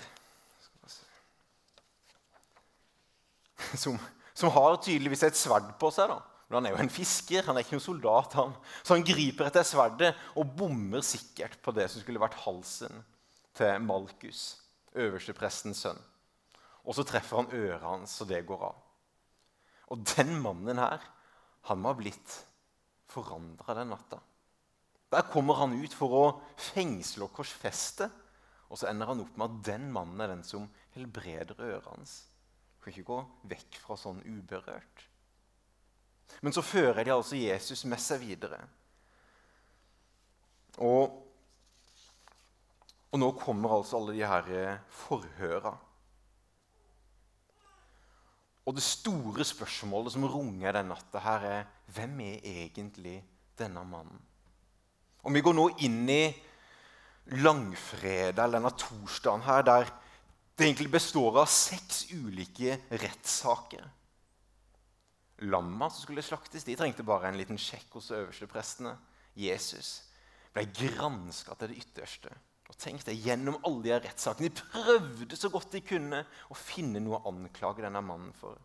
[3.77, 3.97] som,
[4.33, 6.11] som, har tydeligvis et sverd på seg.
[6.11, 6.19] da.
[6.51, 8.33] Men han er jo en fisker, han er ikke noen soldat.
[8.35, 8.51] han.
[8.83, 12.97] Så han griper etter sverdet og bommer sikkert på det som skulle vært halsen
[13.55, 14.41] til Malkus,
[14.99, 16.01] øversteprestens sønn.
[16.83, 18.81] Og så treffer han øret hans, og det går av.
[19.95, 20.99] Og den mannen her,
[21.69, 22.35] han må ha blitt
[23.07, 24.19] forandra den natta.
[25.11, 26.25] Der kommer han ut for å
[26.59, 28.09] fengsle og korsfeste.
[28.67, 32.17] Og så ender han opp med at den mannen er den som helbreder øret hans.
[32.83, 33.21] Kan ikke gå
[33.55, 35.07] vekk fra sånn uberørt.
[36.41, 38.61] Men så fører de altså Jesus med seg videre.
[40.79, 41.17] Og,
[43.11, 45.75] og nå kommer altså alle de her forhøra.
[48.65, 53.17] Og det store spørsmålet som runger den natta, her er hvem er egentlig
[53.59, 54.21] denne mannen?
[55.21, 56.23] Og Vi går nå inn i
[57.41, 59.91] langfredag, eller denne torsdagen her, der
[60.57, 63.85] det egentlig består av seks ulike rettssaker.
[65.41, 68.93] Lamma som skulle slaktes, de trengte bare en liten sjekk hos øversteprestene.
[69.33, 70.03] Jesus
[70.53, 72.33] ble granska til det ytterste.
[72.71, 77.01] Og tenk deg, Gjennom alle de rettssakene De prøvde så godt de kunne å finne
[77.03, 78.59] noe å anklage denne mannen for.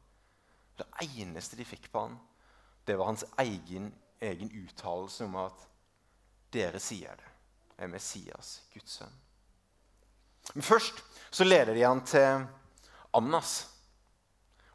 [0.77, 2.19] Det eneste de fikk på han,
[2.87, 3.89] det var hans egen,
[4.21, 5.65] egen uttalelse om at
[6.53, 7.31] 'dere sier det,
[7.79, 9.17] er Messias, Guds sønn'.
[10.55, 12.47] Men først så leder de han til
[13.17, 13.67] Annas.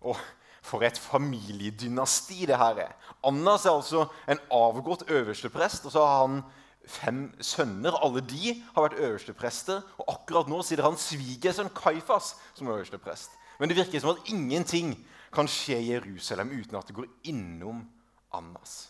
[0.01, 0.17] Og
[0.61, 2.95] for et familiedynasti det her er.
[3.25, 6.41] Annas er altså en avgått øversteprest, og så har han
[6.87, 7.97] fem sønner.
[8.03, 9.81] Alle de har vært øversteprester.
[9.97, 13.33] Og akkurat nå sitter han svigersønn Kaifas som øversteprest.
[13.59, 14.95] Men det virker som at ingenting
[15.33, 17.85] kan skje i Jerusalem uten at det går innom
[18.33, 18.89] Annas.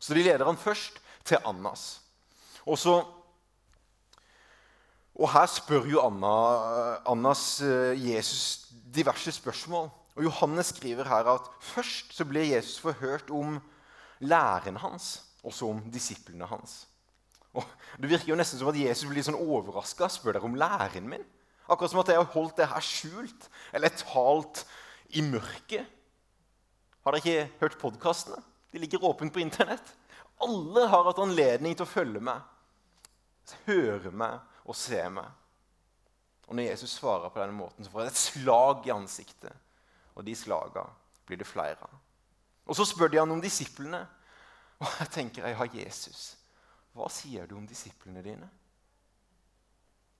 [0.00, 2.00] Så de leder han først til Annas.
[2.66, 3.00] Og, så,
[5.14, 6.34] og her spør jo Anna,
[7.08, 9.90] Annas eh, Jesus diverse spørsmål.
[10.20, 13.54] Og Johannes skriver her at først så ble Jesus forhørt om
[14.20, 16.82] læreren hans, også om disiplene hans.
[17.56, 17.64] Og
[17.96, 20.10] Det virker jo nesten som at Jesus blir sånn overraska.
[20.12, 21.24] Spør dere om læreren min?
[21.64, 24.66] Akkurat som at jeg har holdt det her skjult eller talt
[25.16, 25.88] i mørket.
[27.00, 28.42] Har dere ikke hørt podkastene?
[28.76, 29.94] De ligger åpent på Internett.
[30.44, 32.44] Alle har hatt anledning til å følge meg,
[33.64, 34.36] høre meg
[34.68, 35.32] og se meg.
[36.44, 39.56] Og Når Jesus svarer på denne måten, så får jeg et slag i ansiktet.
[40.20, 40.84] Og de slagene
[41.24, 41.98] blir det flere av.
[42.68, 44.02] Og Så spør de han om disiplene.
[44.80, 46.20] Og jeg tenker jeg har Jesus.
[46.92, 48.48] Hva sier du om disiplene dine?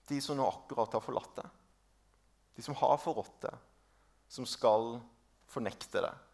[0.09, 1.51] De som nå akkurat har forlatt deg.
[2.57, 3.57] De som har forrådt deg,
[4.29, 4.97] som skal
[5.51, 6.27] fornekte deg.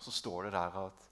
[0.00, 1.06] Så står det der at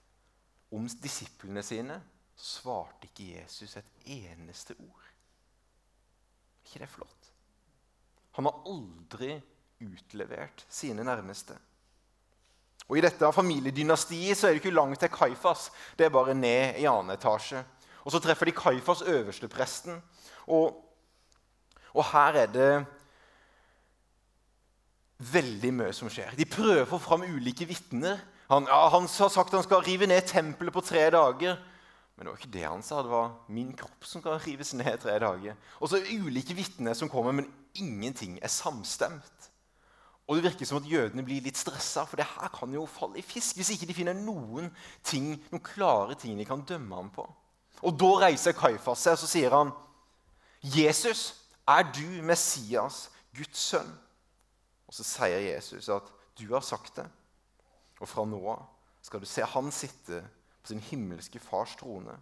[0.75, 2.01] om disiplene sine
[2.39, 5.05] svarte ikke Jesus et eneste ord.
[5.05, 7.31] Er ikke det flott?
[8.39, 9.39] Han har aldri
[9.85, 11.57] utlevert sine nærmeste.
[12.89, 15.69] Og I dette familiedynastiet så er det ikke langt til Kaifas.
[15.99, 17.61] Det er bare ned i annen etasje.
[18.05, 19.99] Og så treffer de Kaifas, øverstepresten.
[20.47, 20.79] Og,
[21.93, 22.71] og her er det
[25.19, 26.33] veldig mye som skjer.
[26.39, 28.23] De prøver å få fram ulike vitner.
[28.49, 31.59] Han, ja, han har sagt han skal rive ned tempelet på tre dager.
[32.17, 33.03] Men det var ikke det han sa.
[33.05, 35.59] Det var min kropp som skal rives ned tre dager.
[35.79, 39.48] Og så er det ulike vitner som kommer, men ingenting er samstemt.
[40.29, 43.17] Og det virker som at jødene blir litt stressa, for det her kan jo falle
[43.17, 44.69] i fisk hvis ikke de finner noen
[45.01, 47.25] ting, noen klare ting de kan dømme ham på.
[47.81, 49.71] Og da reiser Kaifas seg og så sier han,
[50.61, 51.35] 'Jesus,
[51.69, 53.99] er du Messias, Guds sønn?'
[54.89, 57.09] Og så sier Jesus at 'du har sagt det',
[58.01, 58.67] og fra nå av
[59.03, 60.21] skal du se han sitte
[60.63, 62.19] på sin himmelske fars trone.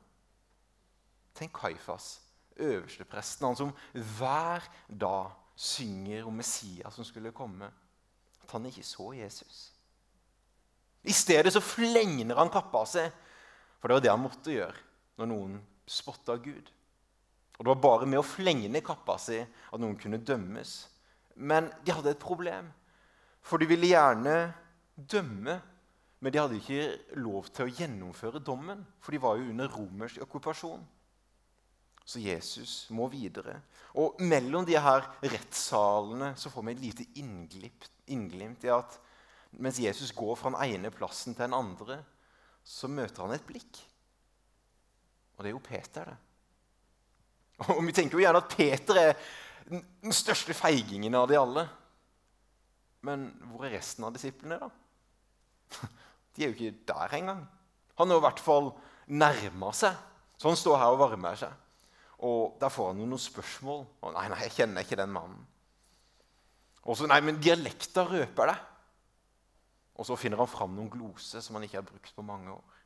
[1.35, 2.21] Tenk Kaifas,
[2.57, 4.63] øverstepresten, han som hver
[5.01, 7.71] dag synger om Messias som skulle komme.
[8.47, 9.73] At han ikke så Jesus.
[11.07, 13.11] I stedet så flengner han kappa seg,
[13.79, 14.85] for det var det han måtte gjøre
[15.19, 16.73] når noen spotta Gud.
[17.57, 20.75] Og Det var bare med å flegne kappa si at noen kunne dømmes.
[21.37, 22.69] Men de hadde et problem,
[23.43, 24.37] for de ville gjerne
[24.97, 25.61] dømme
[26.21, 30.23] men de hadde ikke lov til å gjennomføre dommen, for de var jo under romersk
[30.25, 30.81] okkupasjon.
[32.07, 33.59] Så Jesus må videre.
[33.99, 38.99] Og mellom de her rettssalene så får vi et lite innglimt, i at
[39.59, 41.99] mens Jesus går fra den ene plassen til den andre,
[42.67, 43.81] så møter han et blikk.
[45.37, 46.17] Og det er jo Peter, det.
[47.73, 49.13] Og Vi tenker jo gjerne at Peter er
[49.67, 51.67] den største feigingen av de alle.
[53.07, 54.71] Men hvor er resten av disiplene, da?
[56.37, 57.47] De er jo ikke der engang.
[57.97, 58.67] Han har i hvert fall
[59.09, 59.95] nærma seg.
[60.37, 61.55] Så han står her og varmer seg.
[62.27, 63.85] Og Der får han jo noen spørsmål.
[64.03, 65.45] Og, nei, nei, jeg kjenner ikke den mannen.
[66.87, 68.57] Og så, nei, men dialekta røper det.
[69.97, 72.83] Og så finner han fram noen gloser som han ikke har brukt på mange år.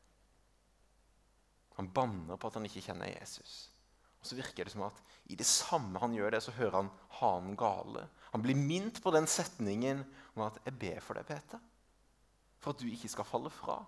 [1.78, 3.70] Han banner på at han ikke kjenner Jesus.
[4.20, 4.99] Og så virker det som at
[5.32, 8.05] i det samme han gjør det, så hører han hanen gale.
[8.34, 10.05] Han blir minnet på den setningen
[10.36, 11.61] om at 'jeg ber for deg, Peter'
[12.61, 13.78] for at du ikke skal falle fra.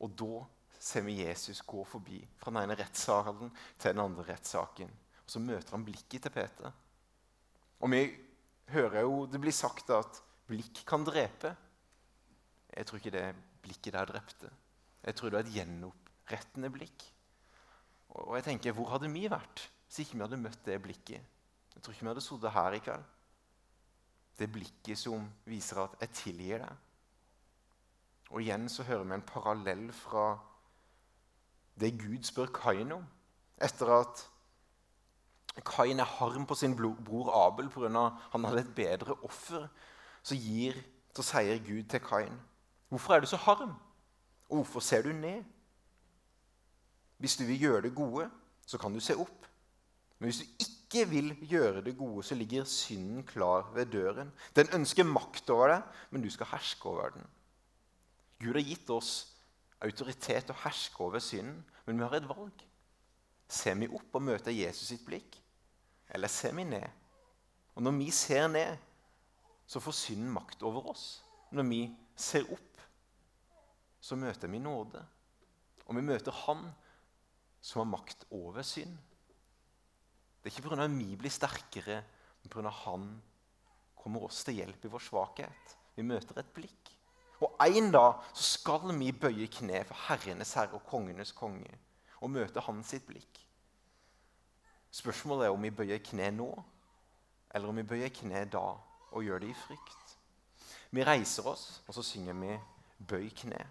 [0.00, 0.44] Og da
[0.84, 4.90] ser vi Jesus gå forbi fra den ene rettssalen til den andre rettssaken.
[5.24, 6.72] Og Så møter han blikket til Peter.
[7.80, 8.02] Og vi
[8.68, 11.54] hører jo det blir sagt at blikk kan drepe.
[12.74, 13.26] Jeg tror ikke det
[13.64, 14.52] blikket der drepte.
[15.04, 17.08] Jeg tror det var et gjenopprettende blikk.
[18.14, 21.20] Og jeg tenker, Hvor hadde vi vært hvis ikke vi hadde møtt det blikket?
[21.74, 23.04] Jeg tror ikke vi hadde sittet her i kveld.
[24.38, 26.76] Det blikket som viser at 'jeg tilgir deg'.
[28.30, 30.40] Og igjen så hører vi en parallell fra
[31.80, 33.04] det Gud spør Kain om.
[33.62, 34.24] Etter at
[35.66, 38.10] Kain er harm på sin bror Abel pga.
[38.32, 39.68] han hadde et bedre offer,
[40.22, 40.74] så, gir,
[41.14, 42.40] så sier Gud til Kain,
[42.88, 43.74] 'Hvorfor er du så harm?
[44.48, 45.44] Og hvorfor ser du ned?'
[47.18, 48.30] Hvis du vil gjøre det gode,
[48.66, 49.46] så kan du se opp.
[50.18, 54.32] Men hvis du ikke vil gjøre det gode, så ligger synden klar ved døren.
[54.56, 57.26] Den ønsker makt over deg, men du skal herske over den.
[58.40, 59.33] Gud har gitt oss
[59.84, 62.64] autoritet til å herske over synden, men vi har et valg.
[63.48, 65.36] Ser vi opp og møter Jesus sitt blikk,
[66.14, 66.86] eller ser vi ned?
[67.74, 68.78] Og Når vi ser ned,
[69.66, 71.24] så får synden makt over oss.
[71.50, 71.80] Når vi
[72.16, 72.80] ser opp,
[74.00, 75.00] så møter vi nåde.
[75.88, 76.68] Og vi møter Han
[77.64, 78.96] som har makt over synd.
[80.42, 80.84] Det er ikke pga.
[80.84, 82.02] at vi blir sterkere,
[82.42, 82.70] men pga.
[82.84, 83.22] Han
[83.96, 85.76] kommer oss til hjelp i vår svakhet.
[85.96, 86.93] Vi møter et blikk.
[87.40, 91.78] Og en dag så skal vi bøye kne for herrenes herre og kongenes konge
[92.20, 93.40] og møte hans sitt blikk.
[94.94, 96.50] Spørsmålet er om vi bøyer kne nå,
[97.54, 98.62] eller om vi bøyer kne da
[99.14, 100.16] og gjør det i frykt.
[100.94, 102.58] Vi reiser oss, og så synger vi
[103.02, 103.66] 'Bøy kne'.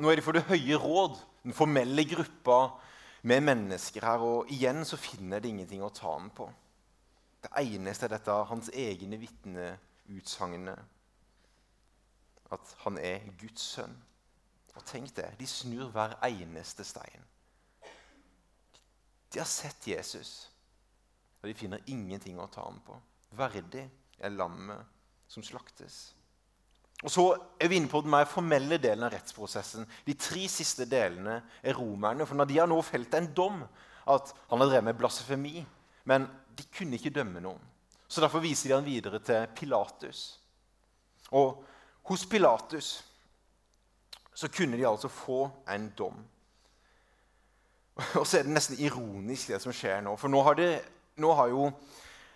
[0.00, 2.58] Nå er de for det høye råd, den formelle gruppa
[3.28, 4.24] med mennesker her.
[4.24, 6.48] Og igjen så finner de ingenting å ta ham på.
[7.44, 10.76] Det eneste er dette hans egne vitneutsagnene.
[12.54, 13.94] At han er Guds sønn.
[14.74, 17.22] Og tenk det, de snur hver eneste stein.
[19.34, 20.48] De har sett Jesus,
[21.42, 22.96] og de finner ingenting å ta ham på.
[23.34, 23.84] Verdig
[24.18, 24.86] er lammet
[25.30, 26.14] som slaktes.
[27.04, 27.24] Og Så
[27.60, 29.84] er vi inne på den mer formelle delen av rettsprosessen.
[30.06, 32.24] De tre siste delene er romerne.
[32.24, 33.60] For når de har nå felt en dom
[34.08, 35.64] at han har drevet med blasfemi,
[36.08, 36.26] men
[36.56, 37.60] de kunne ikke dømme noen.
[38.08, 40.38] Så Derfor viser de han videre til Pilatus.
[41.32, 41.64] Og
[42.08, 43.02] hos Pilatus
[44.34, 46.16] så kunne de altså få en dom.
[48.18, 50.16] Og så er det nesten ironisk, det som skjer nå.
[50.18, 50.68] For nå har, de,
[51.20, 51.68] nå har jo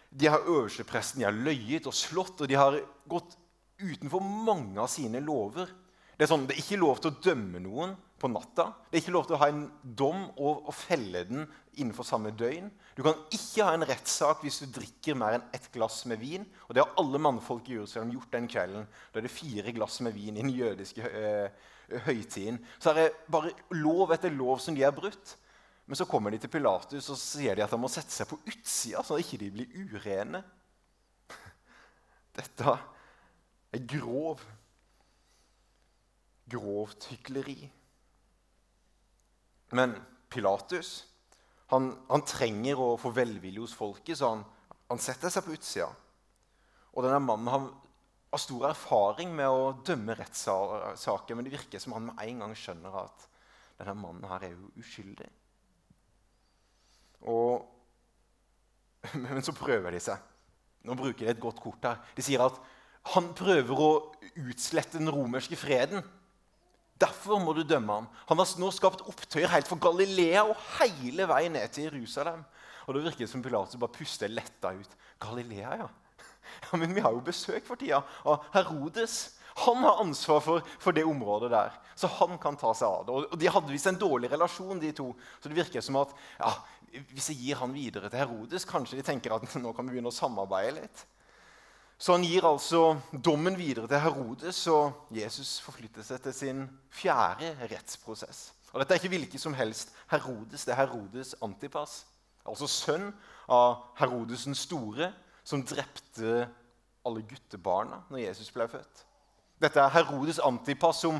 [0.08, 3.36] de har øverstepresten de har løyet og slått, og de har gått
[3.78, 5.70] utenfor mange av sine lover.
[6.18, 8.72] Det er, sånn, det er ikke lov til å dømme noen på natta.
[8.90, 11.44] Det er ikke lov til å ha en dom og, og felle den
[11.78, 12.66] innenfor samme døgn.
[12.98, 16.46] Du kan ikke ha en rettssak hvis du drikker mer enn ett glass med vin.
[16.66, 18.88] Og det har alle mannfolk i Jerusalem gjort den kvelden.
[19.12, 21.70] Da er det fire glass med vin i den jødiske øh,
[22.08, 22.58] høytiden.
[22.82, 25.36] Så er det bare lov etter lov som de har brutt.
[25.88, 28.42] Men så kommer de til Pilatus og sier de at de må sette seg på
[28.42, 30.42] utsida, så ikke de blir urene.
[32.36, 32.74] Dette
[33.74, 34.44] er grov.
[36.48, 37.60] Grovt hykleri.
[39.76, 39.94] Men
[40.32, 41.08] Pilatus
[41.68, 44.44] han, han trenger å få velvilje hos folket, så han,
[44.88, 45.88] han setter seg på utsida.
[46.94, 47.66] Og denne mannen han
[48.32, 52.54] har stor erfaring med å dømme rettssaker, men det virker som han med en gang
[52.56, 53.26] skjønner at
[53.78, 55.28] denne mannen her er jo uskyldig.
[57.28, 57.68] Og,
[59.24, 60.24] men så prøver de seg.
[60.88, 62.00] Nå bruker de et godt kort her.
[62.16, 62.56] De sier at
[63.14, 63.90] han prøver å
[64.48, 66.04] utslette den romerske freden.
[66.98, 68.08] Derfor må du dømme ham.
[68.28, 72.42] Han har nå skapt opptøyer helt fra Galilea og hele veien ned til Jerusalem.
[72.88, 74.94] Og Det virker som Pilatus bare puster letta ut.
[75.20, 75.88] Galilea, ja.
[75.88, 76.78] ja.
[76.80, 79.36] Men vi har jo besøk for tida av Herodes.
[79.66, 83.14] Han har ansvar for, for, det området der, så han kan ta seg av det.
[83.34, 85.10] Og De hadde visst en dårlig relasjon, de to.
[85.42, 86.52] Så det virker som at ja,
[87.10, 90.12] hvis jeg gir han videre til Herodes, kanskje de tenker at nå kan vi begynne
[90.12, 91.04] å samarbeide litt.
[91.98, 96.60] Så han gir altså dommen videre til Herodes, og Jesus forflytter seg til sin
[96.94, 98.52] fjerde rettsprosess.
[98.70, 102.04] Og Dette er ikke hvilken som helst Herodes, det er Herodes Antipas.
[102.46, 103.10] Altså sønn
[103.50, 105.10] av Herodes den store,
[105.42, 106.46] som drepte
[107.08, 109.04] alle guttebarna når Jesus ble født.
[109.58, 111.18] Dette er Herodes Antipas som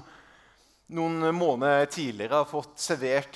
[0.95, 3.35] noen måneder tidligere har fått servert,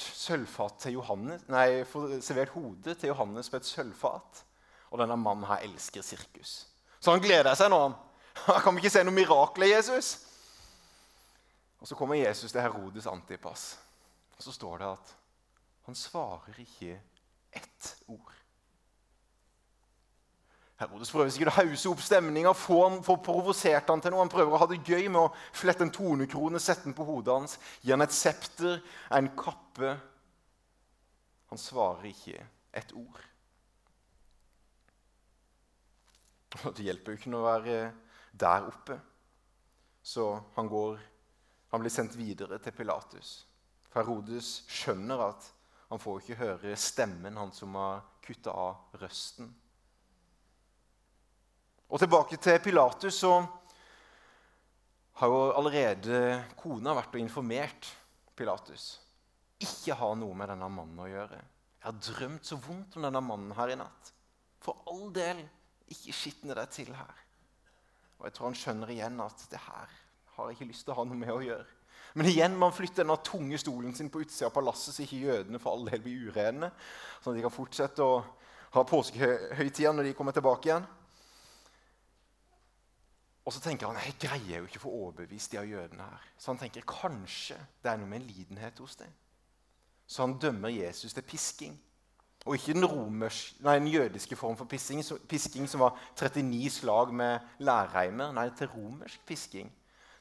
[0.88, 1.82] Johannes, nei,
[2.22, 4.44] servert hodet til Johannes på et sølvfat.
[4.92, 6.71] Og denne mannen her elsker sirkus.
[7.02, 7.82] Så han gleder seg nå.
[8.46, 10.14] Han kan vi ikke se noe mirakel i Jesus?
[11.82, 13.72] Og Så kommer Jesus til Herodes Antipas.
[14.38, 15.16] Og så står det at
[15.82, 16.94] han svarer ikke
[17.52, 18.30] ett ord.
[20.78, 24.22] Herodes prøver sikkert å hause opp stemninga, få, få provosert han til noe.
[24.22, 27.34] Han prøver å ha det gøy med å flette en tonekrone, sette den på hodet
[27.34, 28.78] hans, gi han et septer,
[29.10, 29.96] en kappe.
[31.50, 32.46] Han svarer ikke
[32.78, 33.31] et ord.
[36.76, 37.78] Det hjelper jo ikke å være
[38.32, 38.98] der oppe.
[40.02, 40.26] Så
[40.56, 41.00] han, går,
[41.70, 43.34] han blir sendt videre til Pilatus.
[43.88, 45.48] For Herodes skjønner at
[45.92, 49.50] han får ikke høre stemmen, han som har kutta av røsten.
[51.92, 53.34] Og tilbake til Pilatus, så
[55.20, 56.20] har jo allerede
[56.56, 57.90] kona vært og informert
[58.34, 58.94] Pilatus.
[59.60, 61.42] Ikke ha noe med denne mannen å gjøre.
[61.82, 64.12] Jeg har drømt så vondt om denne mannen her i natt.
[64.62, 65.42] For all del,
[65.90, 67.20] ikke skitne deg til her.
[68.18, 69.94] Og jeg tror han skjønner igjen at det her
[70.36, 71.78] har jeg ikke lyst til å ha noe med å gjøre.
[72.14, 75.22] Men igjen må han flytte denne tunge stolen sin på utsida av palasset, så ikke
[75.24, 76.68] jødene for all del blir urene.
[77.22, 78.18] Sånn at de kan fortsette å
[78.72, 80.86] ha påskehøytida når de kommer tilbake igjen.
[83.42, 86.28] Og så tenker han jeg greier jo ikke å få overbevist de av jødene her.
[86.38, 89.10] Så han tenker kanskje det er noe med en lidenhet hos dem.
[90.06, 91.74] Så han dømmer Jesus til pisking.
[92.42, 97.12] Og ikke den, romers, nei, den jødiske form for pisking, pisking, som var 39 slag
[97.14, 98.32] med lærreimer.
[98.34, 99.70] Nei, til romersk pisking.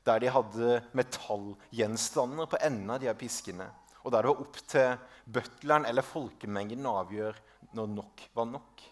[0.06, 3.68] Der de hadde metallgjenstander på enden av de her piskene.
[4.04, 4.94] Og der det var opp til
[5.34, 8.86] butleren eller folkemengden å avgjøre når nok var nok.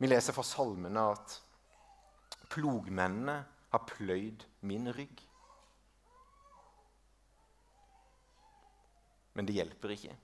[0.00, 1.36] Vi leser fra salmene at
[2.50, 3.36] plogmennene
[3.70, 5.22] har pløyd min rygg.
[9.34, 10.16] Men det hjelper ikke.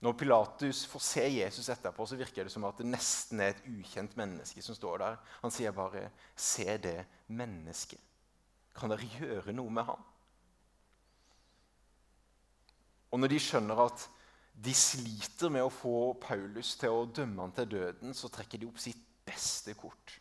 [0.00, 3.64] Når Pilatus får se Jesus etterpå, så virker det som at det nesten er et
[3.66, 5.16] ukjent menneske som står der.
[5.42, 8.04] Han sier bare 'Se det mennesket'.
[8.74, 10.04] Kan dere gjøre noe med ham?
[13.10, 14.08] Og når de skjønner at
[14.54, 18.66] de sliter med å få Paulus til å dømme ham til døden, så trekker de
[18.66, 20.20] opp sitt beste kort.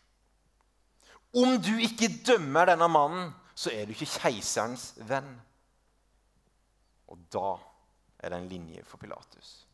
[1.33, 5.41] Om du ikke dømmer denne mannen, så er du ikke keiserens venn.
[7.07, 7.57] Og da
[8.19, 9.66] er det en linje for Pilatus.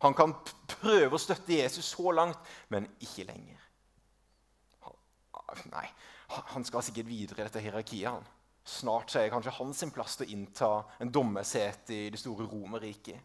[0.00, 0.32] Han kan
[0.80, 2.38] prøve å støtte Jesus så langt,
[2.72, 3.58] men ikke lenger.
[5.70, 5.86] Nei,
[6.54, 8.10] han skal sikkert videre i dette hierarkiet.
[8.10, 8.26] han.
[8.64, 10.70] Snart så er kanskje hans plass til å innta
[11.00, 13.18] en dommersete i det store Romerriket.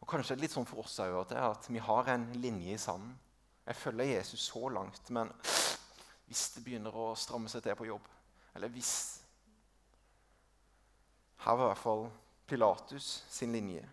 [0.00, 3.16] Og Kanskje det litt sånn for oss òg at vi har en linje i sanden.
[3.66, 5.28] Jeg følger Jesus så langt, men
[6.28, 8.06] hvis det begynner å stramme seg til på jobb
[8.56, 8.92] Eller hvis
[11.44, 12.02] Her var i hvert fall
[12.48, 13.84] Pilatus sin linje.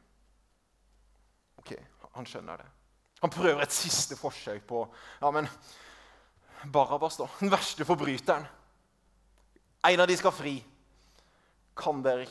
[1.66, 1.74] Ok,
[2.14, 2.68] Han skjønner det.
[3.24, 4.84] Han prøver et siste forsøk på
[5.22, 5.48] ja, men
[6.72, 7.28] Barabas, da.
[7.40, 8.46] Den verste forbryteren.
[9.86, 10.56] En av de skal fri.
[11.78, 12.26] Kan dere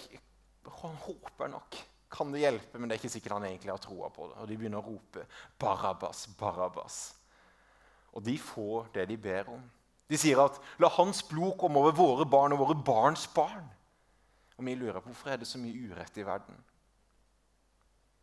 [0.81, 1.77] Han håper nok.
[2.11, 2.79] Kan det hjelpe?
[2.79, 4.39] Men det er ikke sikkert han egentlig har troa på det.
[4.43, 5.27] Og de begynner å rope
[5.59, 7.15] 'Barabas, Barabas'.
[8.15, 9.63] Og de får det de ber om.
[10.09, 13.69] De sier at 'la hans blod komme over våre barn og våre barns barn'.
[14.57, 16.55] Og vi lurer på hvorfor er det så mye urett i verden.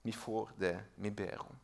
[0.03, 1.55] Vi får det vi ber om.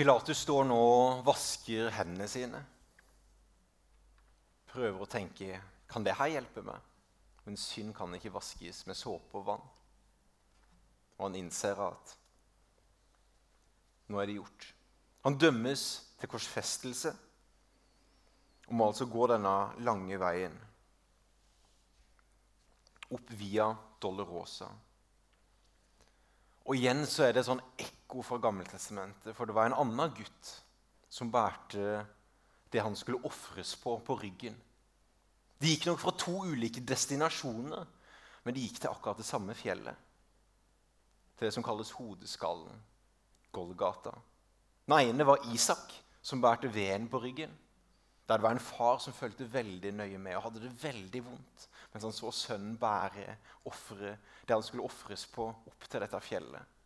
[0.00, 2.56] Pilatus står nå og vasker hendene sine.
[4.70, 5.58] Prøver å tenke
[5.92, 6.80] kan det her hjelpe meg?
[7.44, 9.66] Men synd kan ikke vaskes med såpe og vann.
[11.18, 12.14] Og han innser at
[14.08, 14.70] nå er det gjort.
[15.28, 15.84] Han dømmes
[16.22, 17.12] til korsfestelse
[18.70, 20.56] og må altså gå denne lange veien
[23.12, 23.68] opp via
[24.00, 24.72] Dolorosa.
[26.68, 29.34] Og igjen så er det sånn ekko fra Gammeltestamentet.
[29.36, 30.50] For det var en annen gutt
[31.10, 32.02] som bærte
[32.70, 34.54] det han skulle ofres på, på ryggen.
[35.60, 37.88] De gikk nok fra to ulike destinasjoner,
[38.44, 40.06] men de gikk til akkurat det samme fjellet.
[41.36, 42.78] Til det som kalles hodeskallen,
[43.52, 44.14] Golgata.
[44.86, 45.92] Den ene var Isak,
[46.22, 47.52] som bærte veden på ryggen.
[48.28, 51.66] Der det var en far som fulgte veldig nøye med og hadde det veldig vondt
[51.92, 53.36] mens han så sønnen bære
[53.66, 56.76] offeret, det han skulle ofres på, opp til dette fjellet.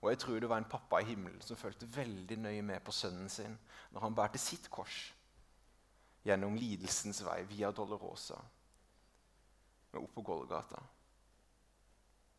[0.00, 2.92] Og jeg tror det var en pappa i himmelen som fulgte veldig nøye med på
[2.92, 3.56] sønnen sin
[3.92, 5.10] når han bærte sitt kors
[6.24, 8.38] gjennom lidelsens vei via Dolorosa
[9.90, 10.80] og opp på Golgata.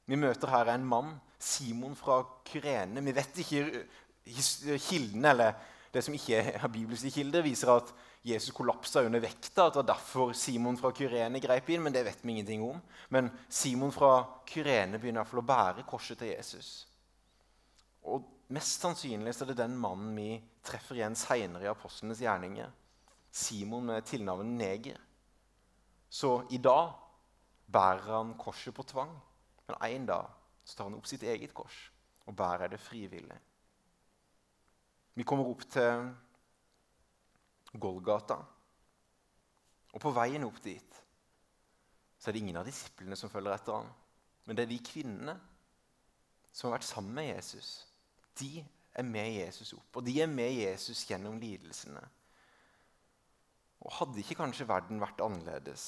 [0.07, 3.03] Vi møter her en mann, Simon fra Kyrene.
[3.03, 5.53] Vi vet ikke kildene, eller
[5.93, 7.91] det som ikke er bibelske kilder, viser at
[8.21, 9.67] Jesus kollapsa under vekta.
[9.67, 11.83] At det var derfor Simon fra Kyrene greip inn.
[11.85, 12.81] Men det vet vi ingenting om.
[13.09, 14.13] Men Simon fra
[14.49, 16.71] Kyrene begynner i å bære korset til Jesus.
[18.01, 20.31] Og Mest sannsynlig er det den mannen vi
[20.67, 22.67] treffer igjen seinere i apostlenes gjerninger.
[23.31, 24.97] Simon med tilnavnet Neger.
[26.11, 26.91] Så i dag
[27.71, 29.13] bærer han korset på tvang.
[29.69, 30.33] Men en dag
[30.65, 31.77] så tar han opp sitt eget kors
[32.27, 33.37] og bærer det frivillig.
[35.15, 36.11] Vi kommer opp til
[37.73, 38.39] Golgata.
[39.91, 40.97] Og på veien opp dit
[42.21, 43.87] så er det ingen av disiplene som følger etter ham.
[44.45, 45.33] Men det er de kvinnene
[46.51, 47.69] som har vært sammen med Jesus.
[48.37, 48.61] De
[48.93, 52.03] er med Jesus opp, og de er med Jesus gjennom lidelsene.
[53.81, 55.87] Og Hadde ikke kanskje verden vært annerledes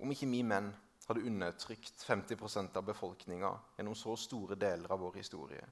[0.00, 0.70] om ikke vi menn
[1.04, 5.66] hadde undertrykt 50% av befolkninga gjennom så store deler av vår historie?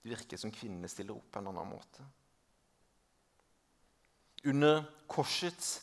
[0.00, 2.04] Det virker som kvinnene stiller opp på en annen måte.
[4.48, 5.80] Under korsets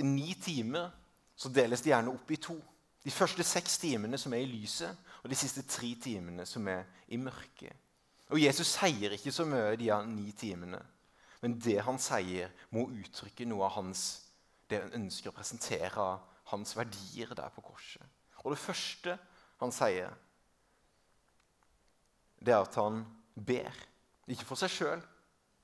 [0.00, 0.90] ni timer
[1.36, 2.56] så deles de gjerne opp i to.
[3.04, 6.86] De første seks timene som er i lyset, og de siste tre timene som er
[7.12, 7.72] i mørket.
[8.30, 10.80] Og Jesus sier ikke så mye de ni timene,
[11.40, 14.02] men det han sier, må uttrykke noe av hans,
[14.68, 18.04] det han ønsker å presentere av hans verdier der på korset.
[18.44, 19.16] Og det første
[19.60, 20.12] han sier,
[22.40, 23.02] det er at han
[23.34, 23.72] ber.
[24.30, 25.02] Ikke for seg sjøl,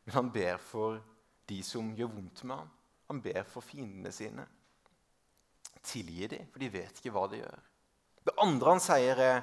[0.04, 0.98] men han ber for
[1.46, 2.70] de som gjør vondt med ham.
[3.06, 4.46] Han ber for fiendene sine.
[5.86, 7.66] Tilgi dem, for de vet ikke hva de gjør.
[8.26, 9.42] Det andre han sier, er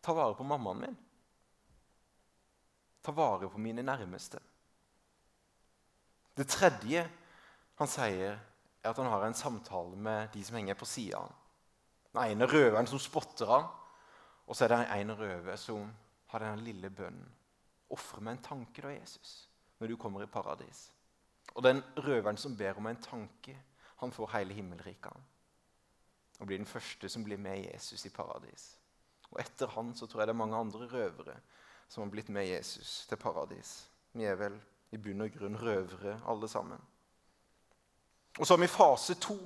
[0.00, 0.96] ta vare på mammaen min.
[3.04, 4.40] Ta vare på mine nærmeste.
[6.38, 7.02] Det tredje
[7.78, 8.38] han sier,
[8.78, 11.36] er at han har en samtale med de som henger på sida av ham.
[12.14, 13.66] Den ene røveren som spotter ham,
[14.48, 15.90] og så er det en røver som
[16.32, 17.34] har den lille bønnen.
[17.92, 19.47] Ofre meg en tanke, da, Jesus,
[19.78, 20.88] når du kommer i paradis.
[21.54, 23.56] Og den røveren som ber om en tanke,
[23.98, 25.12] han får hele himmelriket.
[26.38, 28.76] Og blir den første som blir med Jesus i paradis.
[29.30, 31.36] Og etter han så tror jeg det er mange andre røvere
[31.88, 33.88] som har blitt med Jesus til paradis.
[34.12, 34.56] Vi er vel
[34.92, 36.80] i bunn og grunn røvere alle sammen.
[38.38, 39.36] Og så har vi fase to,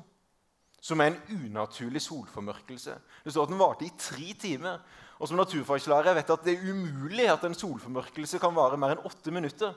[0.82, 2.94] som er en unaturlig solformørkelse.
[3.24, 4.82] Det står at den varte i tre timer.
[5.18, 8.96] Og som naturfagslærer vet jeg at det er umulig at en solformørkelse kan vare mer
[8.96, 9.76] enn åtte minutter.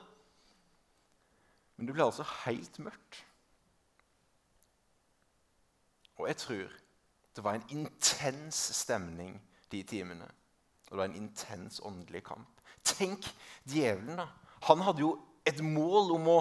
[1.76, 3.22] Men det ble altså helt mørkt.
[6.16, 6.76] Og jeg tror
[7.36, 9.36] det var en intens stemning
[9.72, 10.28] de timene.
[10.86, 12.60] Og det var en intens åndelig kamp.
[12.84, 13.26] Tenk
[13.68, 14.26] djevelen, da.
[14.70, 15.12] Han hadde jo
[15.46, 16.38] et mål om å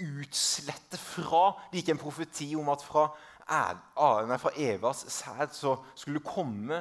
[0.00, 3.10] utslette fra Det gikk en profeti om at fra,
[4.56, 6.78] Evas sæd så skulle komme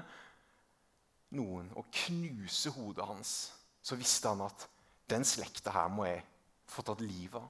[1.36, 3.34] noen og knuse hodet hans.
[3.82, 4.68] Så visste han at
[5.10, 6.22] den slekta her må jeg
[6.70, 7.50] få tatt livet av.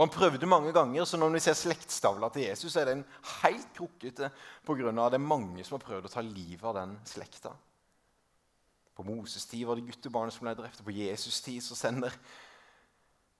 [0.00, 3.02] Og Han prøvde mange ganger, så når vi ser slektstavla til Jesus, er den
[3.42, 4.30] helt krukkete
[4.64, 4.92] pga.
[5.12, 7.52] det er mange som har prøvd å ta livet av den slekta.
[8.96, 12.16] På Moses' tid var det guttebarn som ble drept, på Jesus' tid så sender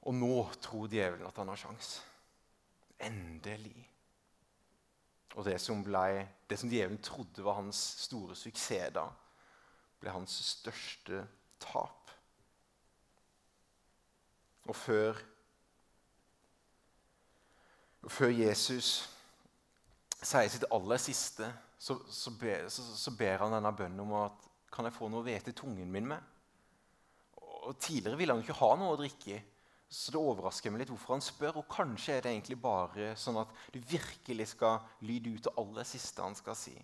[0.03, 2.03] Og nå tror djevelen at han har sjans.
[2.99, 3.89] Endelig.
[5.37, 9.07] Og det som, ble, det som djevelen trodde var hans store suksess da,
[10.01, 11.25] ble hans største
[11.61, 12.13] tap.
[14.69, 15.30] Og før
[18.09, 19.09] Før Jesus
[20.21, 21.49] sier sitt aller siste,
[21.81, 25.25] så, så, ber, så, så ber han denne bønnen om at kan jeg få noe
[25.27, 26.21] hvete i tungen min med?
[27.41, 29.41] Og Tidligere ville han ikke ha noe å drikke,
[29.91, 31.59] så det overrasker meg litt hvorfor han spør.
[31.61, 35.89] Og kanskje er det egentlig bare sånn at du virkelig skal lyde ut det aller
[35.89, 36.77] siste han skal si.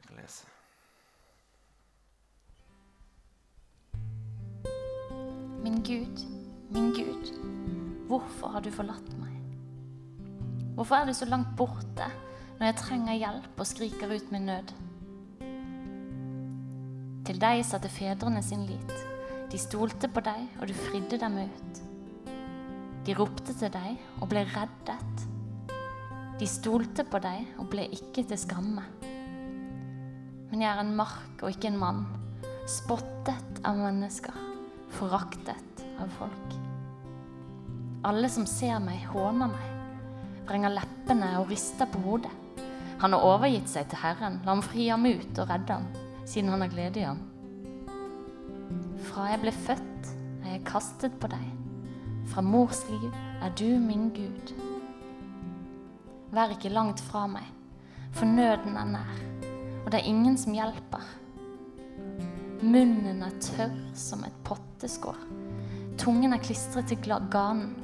[0.00, 0.50] Jeg kan lese.
[5.64, 6.26] Min Gud,
[6.74, 7.30] min Gud,
[8.08, 9.32] hvorfor har du forlatt meg?
[10.74, 12.08] Hvorfor er du så langt borte
[12.58, 14.74] når jeg trenger hjelp og skriker ut min nød?
[17.24, 18.94] Til deg satte fedrene sin lit.
[19.52, 21.80] De stolte på deg, og du fridde dem ut.
[23.06, 25.24] De ropte til deg og ble reddet.
[26.40, 28.84] De stolte på deg og ble ikke til skamme.
[30.50, 32.04] Men jeg er en mark og ikke en mann,
[32.68, 34.36] spottet av mennesker,
[34.98, 36.63] foraktet av folk.
[38.04, 39.68] Alle som ser meg, håner meg,
[40.44, 42.32] vrenger leppene og rister på hodet.
[43.00, 45.86] Han har overgitt seg til Herren, la ham fri ham ut og redde ham,
[46.28, 47.22] siden han har glede i ham.
[49.06, 50.10] Fra jeg ble født,
[50.44, 51.46] er jeg kastet på deg.
[52.28, 53.06] Fra mors liv
[53.40, 54.52] er du min Gud.
[56.34, 57.46] Vær ikke langt fra meg,
[58.12, 59.22] for nøden er nær,
[59.84, 61.08] og det er ingen som hjelper.
[62.60, 65.16] Munnen er tørr som et potteskår.
[66.00, 67.00] Tungen er klistret til
[67.32, 67.83] ganen.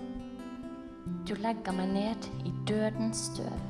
[1.28, 3.60] Du legger meg ned i dødens støv.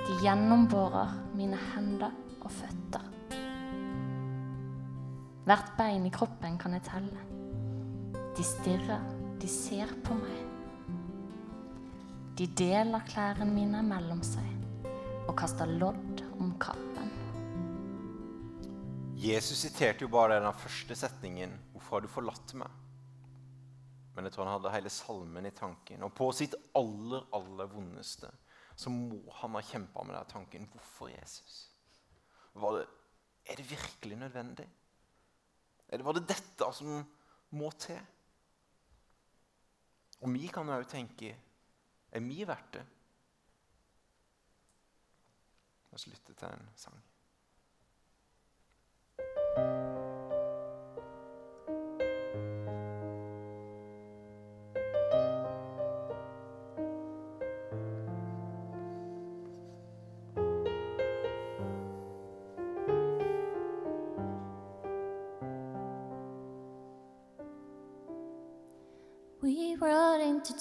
[0.00, 3.06] De gjennomborer mine hender og føtter.
[5.48, 7.24] Hvert bein i kroppen kan jeg telle.
[8.36, 9.02] De stirrer,
[9.40, 10.40] de ser på meg.
[12.38, 14.46] De deler klærne mine mellom seg
[15.28, 17.10] og kaster lodd om kappen.
[19.20, 22.79] Jesus siterte jo bare den første setningen 'Hvorfor har du forlatt meg?'
[24.20, 26.02] Men jeg tror han hadde hele salmen i tanken.
[26.04, 28.28] Og på sitt aller, aller vondeste
[28.76, 30.66] så må han ha kjempa med den tanken.
[30.68, 31.54] Hvorfor Jesus?
[32.52, 32.82] Det,
[33.48, 34.66] er det virkelig nødvendig?
[35.88, 37.00] Eller var det dette som
[37.56, 37.96] må til?
[40.20, 41.32] Og vi kan jo tenke
[42.12, 42.84] Er vi verdt det?
[45.88, 47.00] La oss lytte til en sang.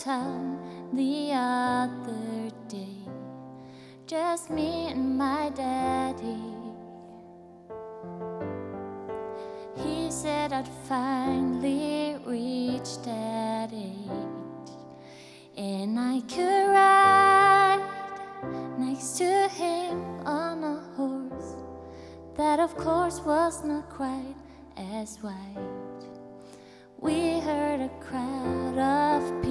[0.03, 0.57] Town
[0.93, 2.95] the other day.
[4.07, 6.39] Just me and my daddy.
[9.75, 14.71] He said I'd finally reached that age.
[15.57, 17.85] And I could ride
[18.77, 21.55] next to him on a horse
[22.37, 24.35] that, of course, was not quite
[24.77, 25.79] as white.
[27.01, 29.48] We heard a crowd of people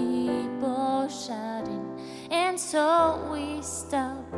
[2.71, 4.31] so we stopped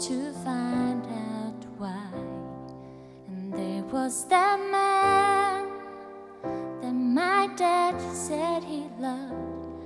[0.00, 2.10] to find out why.
[3.28, 5.68] And there was that man
[6.82, 9.84] that my dad said he loved,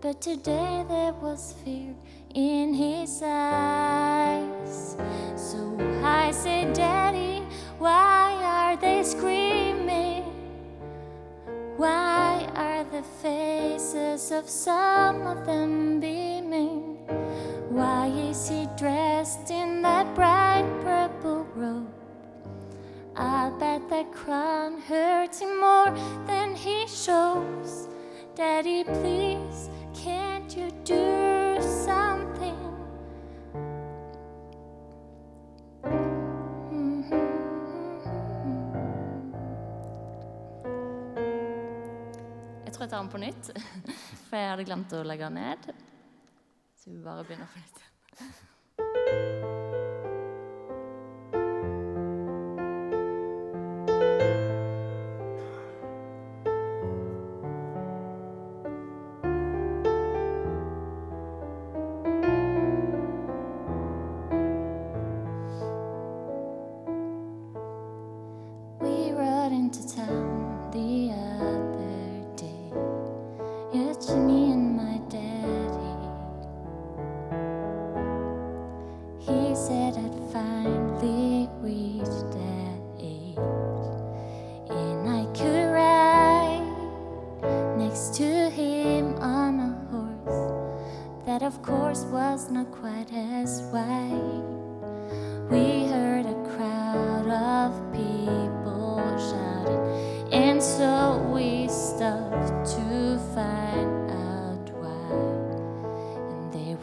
[0.00, 1.94] but today there was fear
[2.34, 4.96] in his eyes.
[5.36, 7.44] So I said, Daddy,
[7.78, 10.24] why are they screaming?
[11.76, 15.95] Why are the faces of some of them?
[18.46, 21.88] Dressed in that bright purple robe?
[23.16, 25.90] I'll bet that crown hurts him more
[26.26, 27.88] than he shows.
[28.36, 32.54] Daddy, please, can't you do something?
[42.64, 43.50] Jeg tar den på nytt,
[44.28, 45.68] for jeg hadde glemt å legge den ned.
[46.76, 47.95] Så vi bare begynner på nytt.
[48.18, 48.30] フフ
[49.72, 49.75] フ。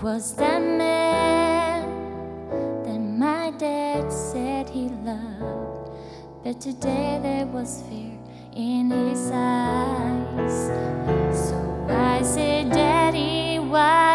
[0.03, 1.87] Was that man
[2.83, 5.91] that my dad said he loved,
[6.43, 8.19] but today there was fear
[8.53, 10.67] in his eyes.
[11.47, 14.12] So I said, Daddy, why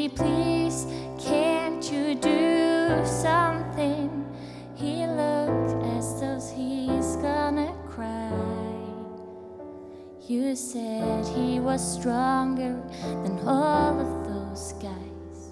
[0.00, 0.86] Daddy, please,
[1.22, 4.24] can't you do something?
[4.74, 8.32] He looked as though he's gonna cry.
[10.26, 15.50] You said he was stronger than all of those guys.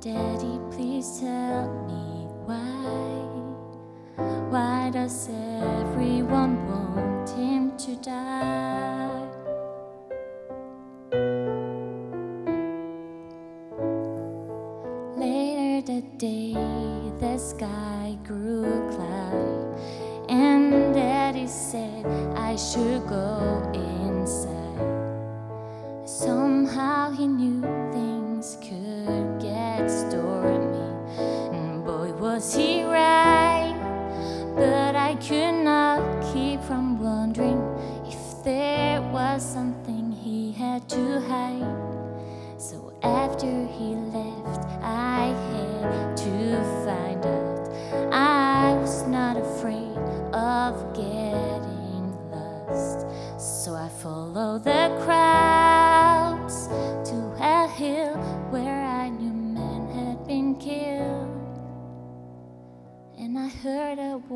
[0.00, 3.22] Daddy, please tell me why.
[4.50, 8.71] Why does everyone want him to die?
[22.56, 23.61] 是够。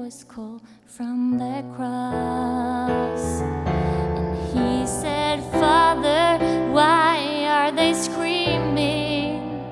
[0.07, 3.41] Heard a call from the cross.
[3.41, 6.39] And he said, Father,
[6.73, 9.63] why are they screaming?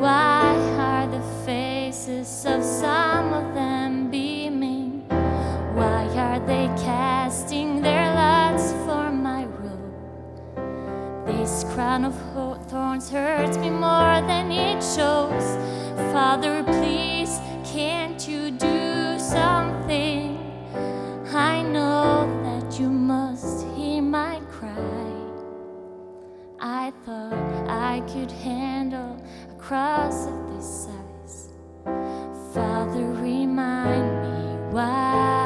[0.00, 5.02] Why are the faces of some of them beaming?
[5.74, 11.26] Why are they casting their lots for my robe?
[11.26, 15.46] This crown of ho- thorns hurts me more than it shows.
[16.12, 16.62] Father,
[26.86, 29.20] I thought I could handle
[29.50, 31.48] a cross of this size.
[32.54, 35.45] Father, remind me why.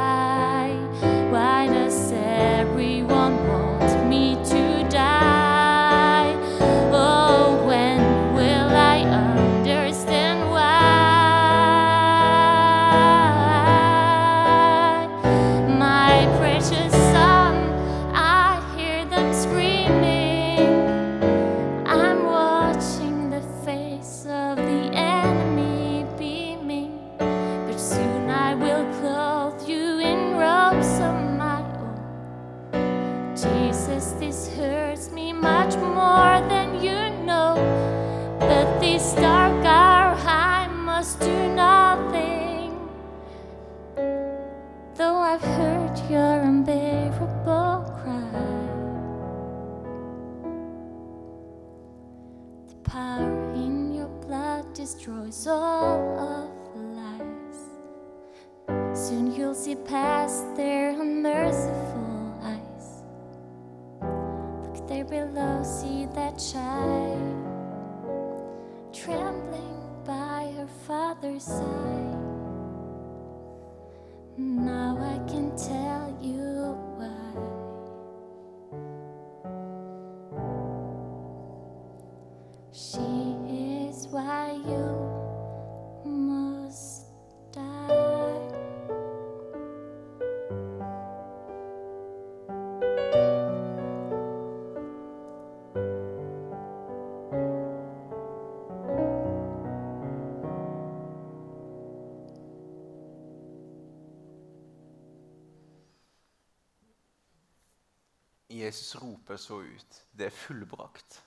[108.71, 110.01] Jesus roper så ut.
[110.15, 111.23] Det er fullbrakt.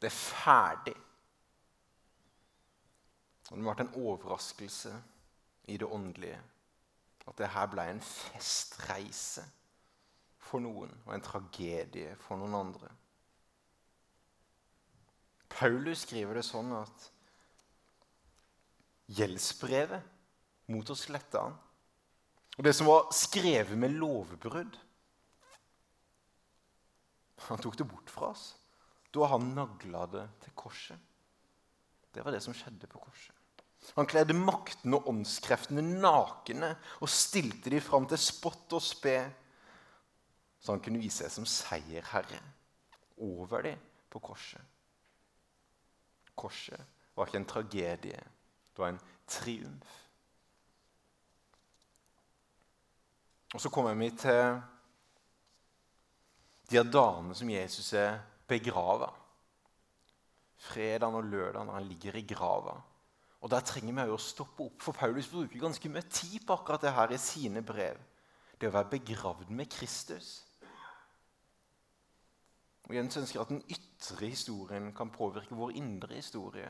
[0.00, 0.96] Det er ferdig.
[3.50, 4.94] Og det ha vært en overraskelse
[5.70, 6.40] i det åndelige
[7.30, 9.44] at det her ble en festreise
[10.42, 12.90] for noen og en tragedie for noen andre.
[15.50, 17.06] Paulus skriver det sånn at
[19.14, 21.58] gjeldsbrevet mot oss letta han.
[22.58, 24.78] Og det som var skrevet med lovbrudd
[27.48, 28.48] Han tok det bort fra oss
[29.10, 30.98] da han nagla det til korset.
[32.14, 33.34] Det var det som skjedde på korset.
[33.96, 39.16] Han kledde makten og åndskreftene nakne og stilte de fram til spott og spe,
[40.60, 42.38] så han kunne vise seg som seierherre
[43.24, 43.80] over dem
[44.12, 44.62] på korset.
[46.38, 46.80] Korset
[47.16, 49.96] var ikke en tragedie, det var en triumf.
[53.54, 54.60] Og så kommer vi til
[56.70, 59.10] de er dagene som Jesus er begrava.
[60.60, 62.76] Fredagen og lørdag når han ligger i grava.
[63.40, 66.82] Og Der trenger vi å stoppe opp, for Paulus bruker ganske mye tid på akkurat
[66.84, 67.96] det her i sine brev.
[68.60, 70.42] Det å være begravd med Kristus.
[72.90, 76.68] Og Jens ønsker at den ytre historien kan påvirke vår indre historie.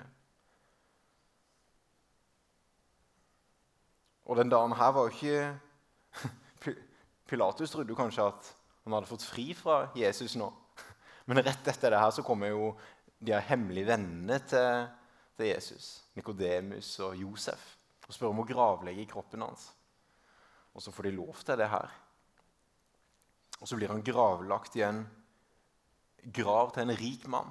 [4.30, 6.74] Og den dagen her var jo ikke
[7.30, 8.55] Pilatus trodde jo kanskje at
[8.85, 10.49] han hadde fått fri fra Jesus nå.
[11.28, 12.72] Men rett etter det her så kommer jo
[13.20, 14.87] de her hemmelige vennene til,
[15.37, 17.62] til Jesus, Nikodemus og Josef,
[18.07, 19.68] og spør om å gravlegge kroppen hans.
[20.74, 21.91] Og så får de lov til det her.
[23.61, 25.03] Og så blir han gravlagt i en
[26.33, 27.51] grav til en rik mann.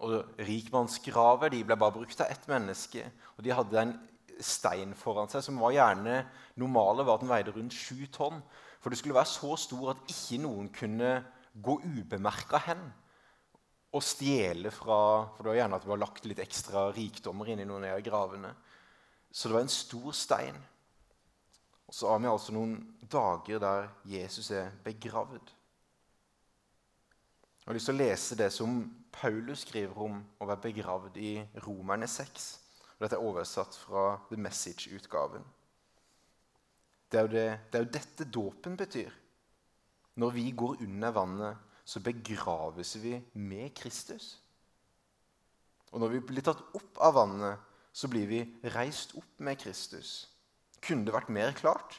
[0.00, 3.04] Og Rikmannsgraver ble bare brukt av ett menneske.
[3.36, 3.96] og De hadde en
[4.40, 6.22] stein foran seg som var gjerne
[6.60, 8.40] normale var at den veide rundt sju tonn.
[8.80, 11.12] For det skulle være så stor at ikke noen kunne
[11.52, 12.82] gå ubemerka hen
[13.90, 14.98] og stjele fra
[15.34, 18.02] For det var gjerne at det var lagt litt ekstra rikdommer inn i noen av
[18.06, 18.52] gravene.
[19.30, 20.58] Så det var en stor stein.
[21.90, 22.76] Og så har vi altså noen
[23.10, 25.50] dager der Jesus er begravd.
[27.60, 28.76] Jeg har lyst til å lese det som
[29.12, 31.32] Paulus skriver om å være begravd i
[31.66, 32.46] Romerne 6.
[33.00, 35.44] Dette er oversatt fra The Message-utgaven.
[37.10, 39.10] Det, er det, det er jo dette dåpen betyr.
[40.20, 44.36] Når vi går under vannet, så begraves vi med Kristus.
[45.90, 47.58] Og når vi blir tatt opp av vannet,
[47.92, 48.44] så blir vi
[48.76, 50.28] reist opp med Kristus.
[50.80, 51.98] Kunne det vært mer klart?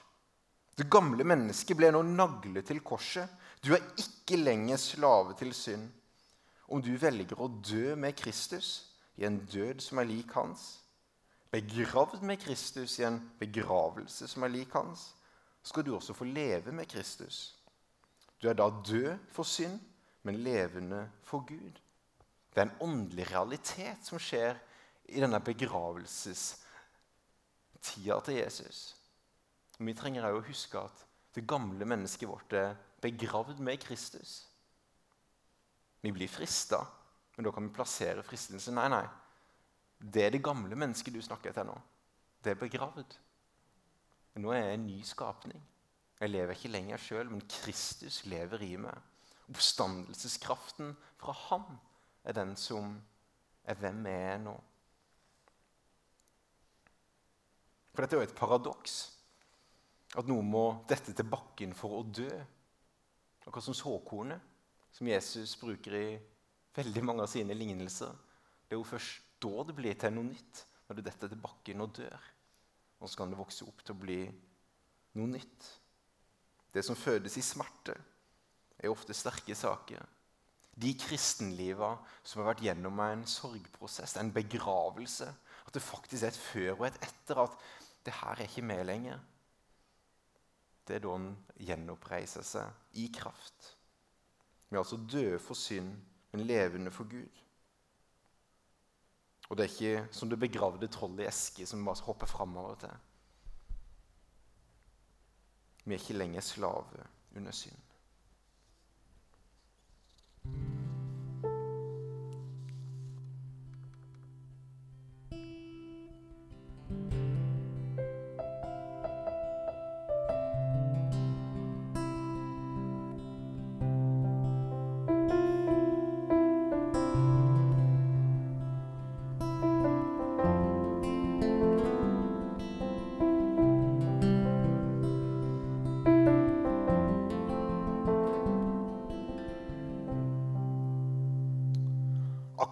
[0.79, 3.27] Det gamle mennesket ble nå naglet til korset.
[3.61, 5.89] Du er ikke lenger slave til synd.
[6.71, 10.80] Om du velger å dø med Kristus i en død som er lik hans,
[11.51, 15.15] begravd med Kristus i en begravelse som er lik hans,
[15.63, 17.57] skal du også få leve med Kristus.
[18.41, 19.79] Du er da død for synd,
[20.23, 21.71] men levende for Gud.
[22.53, 24.55] Det er en åndelig realitet som skjer
[25.09, 28.95] i denne begravelsestida til Jesus.
[29.79, 31.05] Vi trenger òg å huske at
[31.35, 34.47] det gamle mennesket vårt er begravd med Kristus.
[36.01, 36.85] Vi blir frista,
[37.35, 38.75] men da kan vi plassere fristelsen.
[38.77, 39.07] Nei, nei.
[40.01, 41.75] Det er det gamle mennesket du snakker til nå.
[42.41, 43.17] Det er begravd.
[44.41, 45.61] Nå er jeg en ny skapning.
[46.21, 48.97] Jeg lever ikke lenger sjøl, men Kristus lever i meg.
[49.51, 51.65] Oppstandelseskraften fra Han
[52.23, 52.95] er den som
[53.65, 54.53] er hvem jeg er nå.
[57.91, 58.99] For dette er jo et paradoks.
[60.17, 62.29] At noen må dette til bakken for å dø.
[63.45, 64.39] Akkurat som såkornet,
[64.91, 66.07] som Jesus bruker i
[66.75, 68.13] veldig mange av sine lignelser.
[68.67, 71.83] Det er jo først da det blir til noe nytt, når det detter til bakken
[71.83, 72.29] og dør.
[73.01, 74.21] Og så kan det vokse opp til å bli
[75.17, 75.69] noe nytt.
[76.71, 77.95] Det som fødes i smerte,
[78.81, 80.03] er ofte sterke saker.
[80.81, 81.91] De kristenliva
[82.23, 85.27] som har vært gjennom en sorgprosess, en begravelse.
[85.67, 87.43] At det faktisk er et før og et etter.
[87.43, 87.57] At
[88.05, 89.19] det her er ikke med lenger.
[90.87, 91.29] Det er da han
[91.61, 93.75] gjenoppreiser seg i kraft.
[94.69, 95.91] Vi er altså døde for synd,
[96.31, 97.41] men levende for Gud.
[99.51, 102.93] Og det er ikke som det begravde trollet i eske som bare hopper framover til.
[105.83, 107.03] Vi er ikke lenger slave
[107.35, 107.75] under synd.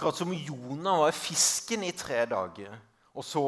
[0.10, 2.74] Akkurat som Jonah var fisken i tre dager.
[3.14, 3.44] Og så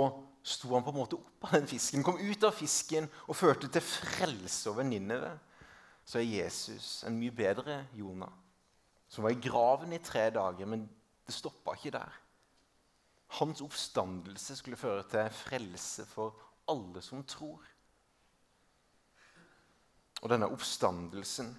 [0.46, 3.66] sto han på en måte opp av den fisken, kom ut av fisken og førte
[3.66, 5.32] til frelse over Ninive.
[6.06, 8.30] Så er Jesus en mye bedre Jonah,
[9.10, 10.70] som var i graven i tre dager.
[10.70, 10.86] Men
[11.26, 12.22] det stoppa ikke der.
[13.40, 16.38] Hans oppstandelse skulle føre til frelse for
[16.70, 17.66] alle som tror.
[20.22, 21.56] Og denne oppstandelsen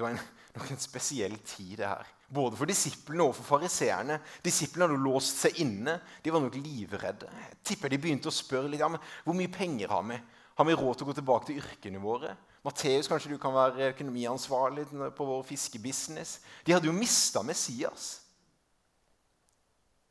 [0.00, 0.20] det var en,
[0.56, 2.08] nok en spesiell tid, det her.
[2.32, 4.16] Både for disiplene og for fariseerne.
[4.40, 5.98] Disiplene hadde låst seg inne.
[6.24, 7.28] De var nok livredde.
[7.28, 10.16] Jeg tipper de begynte å spørre litt ja, men hvor mye penger har vi.
[10.56, 12.32] Har vi råd til å gå tilbake til yrkene våre?
[12.64, 14.86] Matteus, kanskje du kan være økonomiansvarlig
[15.16, 16.38] på vår fiskebusiness?
[16.64, 18.08] De hadde jo mista Messias.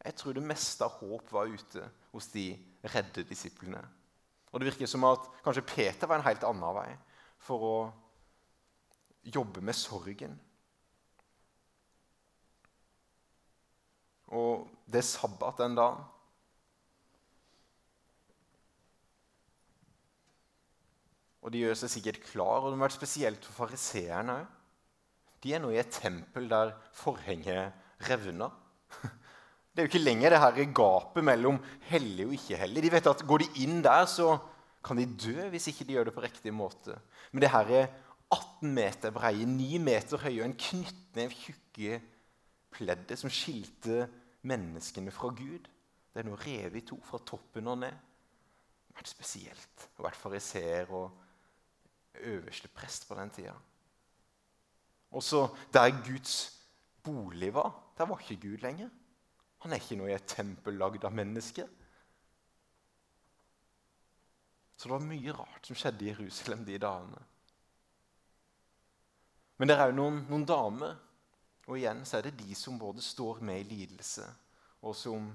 [0.06, 2.52] Jeg tror det meste av håp var ute hos de
[2.94, 3.82] redde disiplene.
[4.54, 6.90] Og det virker som at kanskje Peter var en helt annen vei
[7.46, 7.76] for å
[9.34, 10.38] jobbe med sorgen.
[14.30, 16.06] Og det er sabbat den dagen.
[21.40, 24.56] Og de gjør seg sikkert klar, og det har vært spesielt for fariseerne òg.
[25.40, 27.72] De er nå i et tempel der forhenget
[28.10, 28.52] revner.
[29.70, 32.82] Det er jo ikke lenger det her gapet mellom hellig og ikke-hellig.
[32.84, 34.34] De vet at Går de inn der, så
[34.84, 36.98] kan de dø hvis ikke de gjør det på riktig måte.
[37.32, 37.88] Men det her er
[38.30, 42.00] 18 meter breie, 9 meter høye og en knyttnev tjukke
[42.74, 44.06] pleddet som skilte
[44.50, 45.66] menneskene fra Gud.
[46.10, 47.96] Det er nå revet i to fra toppen og ned.
[47.96, 51.18] Det har vært spesielt å være fariseer og
[52.20, 53.56] øverste prest på den tida.
[55.16, 56.36] Også der Guds
[57.04, 58.90] bolig var, der var ikke Gud lenger.
[59.64, 61.68] Han er ikke noe i et tempel lagd av mennesker.
[64.78, 67.26] Så det var mye rart som skjedde i Jerusalem de dagene.
[69.60, 70.96] Men det er òg noen, noen, damer,
[71.68, 74.26] og igjen så er det de som både står med i lidelse,
[74.88, 75.28] og som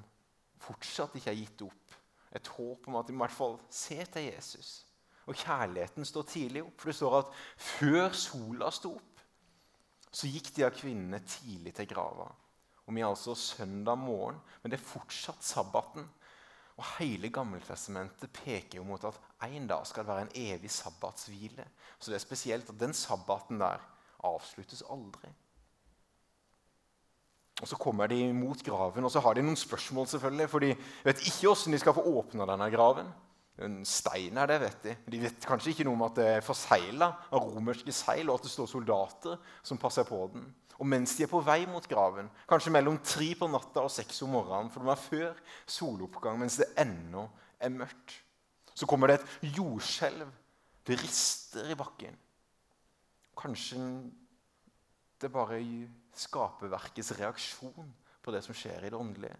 [0.65, 1.99] fortsatt ikke har gitt opp.
[2.35, 4.71] Et håp om at de i hvert fall ser til Jesus.
[5.29, 6.75] Og kjærligheten står tidlig opp.
[6.81, 7.37] For det står at
[7.69, 9.23] før sola sto opp,
[10.15, 12.27] så gikk de av kvinnene tidlig til grava.
[12.85, 16.05] Og vi er altså søndag morgen, men det er fortsatt sabbaten.
[16.75, 21.67] Og Hele Gammeltestamentet peker jo mot at en dag skal det være en evig sabbatshvile.
[21.99, 23.83] Så det er spesielt at den sabbaten der
[24.25, 25.31] avsluttes aldri.
[27.63, 30.07] Og Så kommer de mot graven, og så har de noen spørsmål.
[30.07, 30.75] selvfølgelig, For de
[31.05, 33.13] vet ikke hvordan de skal få åpna denne graven.
[33.63, 34.97] En stein er det, vet de.
[35.07, 38.49] De vet kanskje ikke noe om at det er forsegla av romerske seil, og at
[38.49, 40.49] det står soldater som passer på den.
[40.83, 44.19] Og mens de er på vei mot graven, kanskje mellom tre på natta og seks
[44.27, 45.39] om morgenen, for det var før
[45.71, 47.29] soloppgang, mens det ennå
[47.63, 48.17] er mørkt,
[48.75, 50.27] så kommer det et jordskjelv.
[50.85, 52.19] Det rister i bakken.
[53.39, 53.81] Kanskje
[55.21, 55.59] det bare
[56.15, 57.91] skaperverkets reaksjon
[58.23, 59.37] på det som skjer i det åndelige.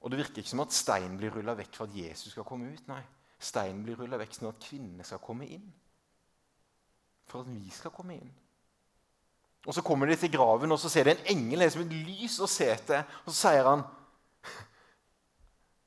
[0.00, 2.70] Og Det virker ikke som at steinen blir rulla vekk for at Jesus skal komme
[2.70, 2.82] ut.
[2.88, 3.02] Nei,
[3.42, 5.64] steinen blir rulla vekk sånn at kvinnene skal komme inn.
[7.26, 8.34] For at vi skal komme inn.
[9.66, 12.38] Og Så kommer de til graven, og så ser de en engel som et lys
[12.38, 13.02] å se til.
[13.24, 13.82] Og så sier han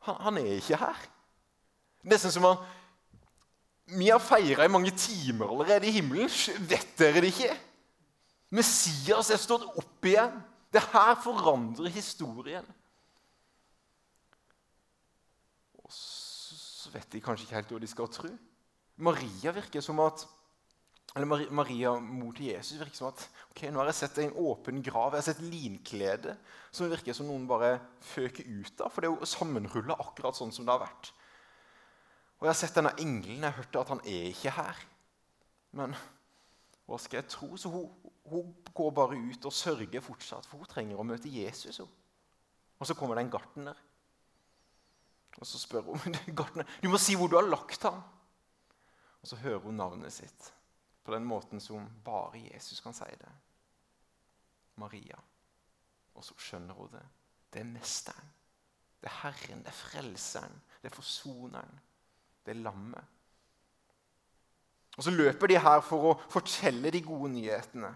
[0.08, 1.00] Han, han er ikke her.
[2.04, 2.62] Nesten som han
[3.98, 6.30] Vi har feira i mange timer allerede i himmelen.
[6.70, 7.56] Vet dere det ikke?
[8.54, 10.36] Messias er stått opp igjen.
[10.70, 12.66] Det her forandrer historien.
[15.82, 18.34] Og så vet de kanskje ikke helt hva de skal tro.
[19.00, 20.28] Maria virker som at
[21.18, 24.84] eller Maria, mor til Jesus, virker som at ok, nå har jeg sett en åpen
[24.86, 26.36] grav, jeg har sett linklede
[26.70, 27.80] som virker som noen bare
[28.12, 28.92] føker ut av.
[28.94, 31.10] For det er jo sammenrulla akkurat sånn som det har vært.
[32.40, 33.44] Og jeg har sett denne engelen.
[33.44, 34.80] Jeg hørte at han er ikke her.
[35.76, 35.96] Men
[36.88, 37.52] hva skal jeg tro?
[37.60, 37.90] Så hun,
[38.32, 41.82] hun går bare ut og sørger fortsatt, for hun trenger å møte Jesus.
[41.84, 43.82] Og så kommer det en gartner.
[45.40, 48.00] Og så spør hun gartner, du må si hvor du har lagt ham.
[49.20, 50.54] Og så hører hun navnet sitt
[51.04, 53.32] på den måten som bare Jesus kan si det.
[54.80, 55.20] Maria.
[56.16, 57.06] Og så skjønner hun det.
[57.52, 58.34] Det er mesteren.
[59.00, 61.80] Det er Herren, det er frelseren, det er forsoneren.
[62.46, 63.04] Det lammet.
[64.98, 67.92] Og Så løper de her for å fortelle de gode nyhetene.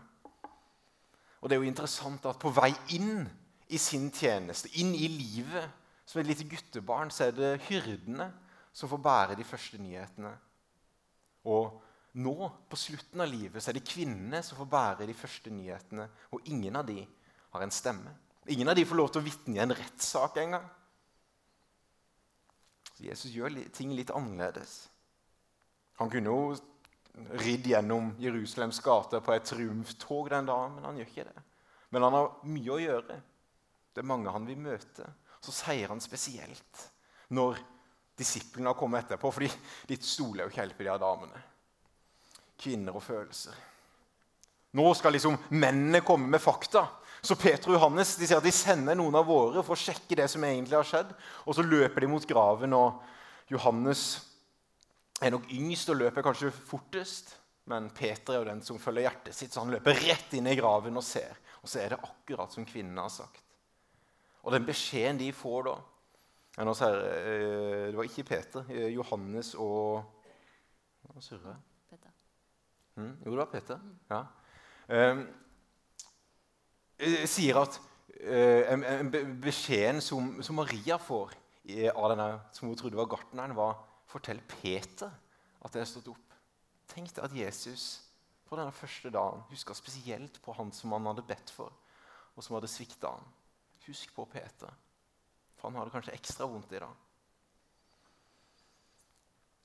[1.41, 3.25] Og det er jo interessant at på vei inn
[3.67, 5.67] i sin tjeneste, inn i livet,
[6.07, 8.29] som et lite guttebarn, så er det hyrdene
[8.75, 10.31] som får bære de første nyhetene.
[11.51, 11.81] Og
[12.23, 12.35] nå,
[12.69, 16.07] på slutten av livet, så er det kvinnene som får bære de første nyhetene.
[16.31, 17.01] Og ingen av de
[17.53, 18.15] har en stemme.
[18.47, 20.65] Ingen av de får lov til å vitne i en rettssak engang.
[23.03, 24.87] Jesus gjør ting litt annerledes.
[26.01, 26.53] Han kunne jo
[27.43, 31.43] ridd gjennom Jerusalems gater på et triumftog den dagen, men han gjør ikke det.
[31.93, 33.19] Men han har mye å gjøre.
[33.93, 35.05] Det er mange han vil møte.
[35.43, 36.87] Så sier han spesielt
[37.33, 37.59] når
[38.17, 39.49] disiplene har kommet etterpå, fordi
[39.89, 41.49] de stoler jo ikke helt på de her damene
[42.63, 43.55] kvinner og følelser.
[44.77, 46.85] Nå skal liksom mennene komme med fakta.
[47.23, 50.17] Så Peter og Johannes de sier at de sender noen av våre for å sjekke
[50.19, 51.13] det som egentlig har skjedd.
[51.47, 54.03] Og så løper de mot graven, og Johannes
[55.23, 57.37] er nok yngst og løper kanskje fortest.
[57.71, 60.57] Men Peter er jo den som følger hjertet sitt, så han løper rett inn i
[60.59, 61.39] graven og ser.
[61.63, 63.39] Og så er det akkurat som kvinnene har sagt.
[64.43, 65.77] Og den beskjeden de får da
[66.57, 68.65] ja, her, eh, Det var ikke Peter.
[68.69, 70.03] Eh, Johannes og
[71.07, 71.61] Hva surrer jeg?
[72.93, 73.79] Mm, jo, det var Peter.
[74.11, 74.19] Ja.
[74.85, 75.23] Um,
[76.99, 77.79] sier at
[78.23, 79.09] en
[79.41, 81.33] beskjeden som, som, Maria får
[81.95, 85.11] av denne som hun trodde var gartneren, var fortell Peter
[85.63, 86.35] at det er stått opp.
[86.91, 88.03] Tenk deg at Jesus
[88.47, 91.73] på denne første dagen huska spesielt på han som han hadde bedt for,
[92.35, 93.31] og som hadde svikta han.
[93.87, 94.71] Husk på Peter,
[95.57, 96.93] for han hadde kanskje ekstra vondt i dag.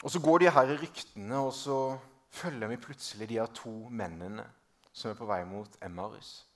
[0.03, 1.99] Og Så går de her ryktene, og så
[2.31, 4.47] følger vi plutselig de her to mennene
[4.93, 6.48] som er på vei mot Emmarus.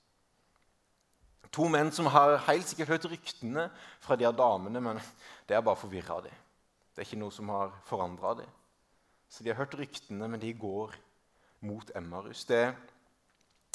[1.51, 3.67] To menn som har helt sikkert hørt ryktene
[4.01, 5.01] fra de her damene, men
[5.47, 6.41] det er bare forvirra dem.
[6.93, 8.49] Det er ikke noe som har forandra dem.
[9.29, 10.95] Så de har hørt ryktene, men de går
[11.65, 12.45] mot Emmarus.
[12.45, 12.67] Det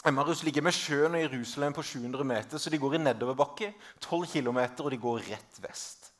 [0.06, 4.28] Emmarus ligger med sjøen og Jerusalem på 700 meter, så de går i nedoverbakke 12
[4.30, 6.12] km, og de går rett vest.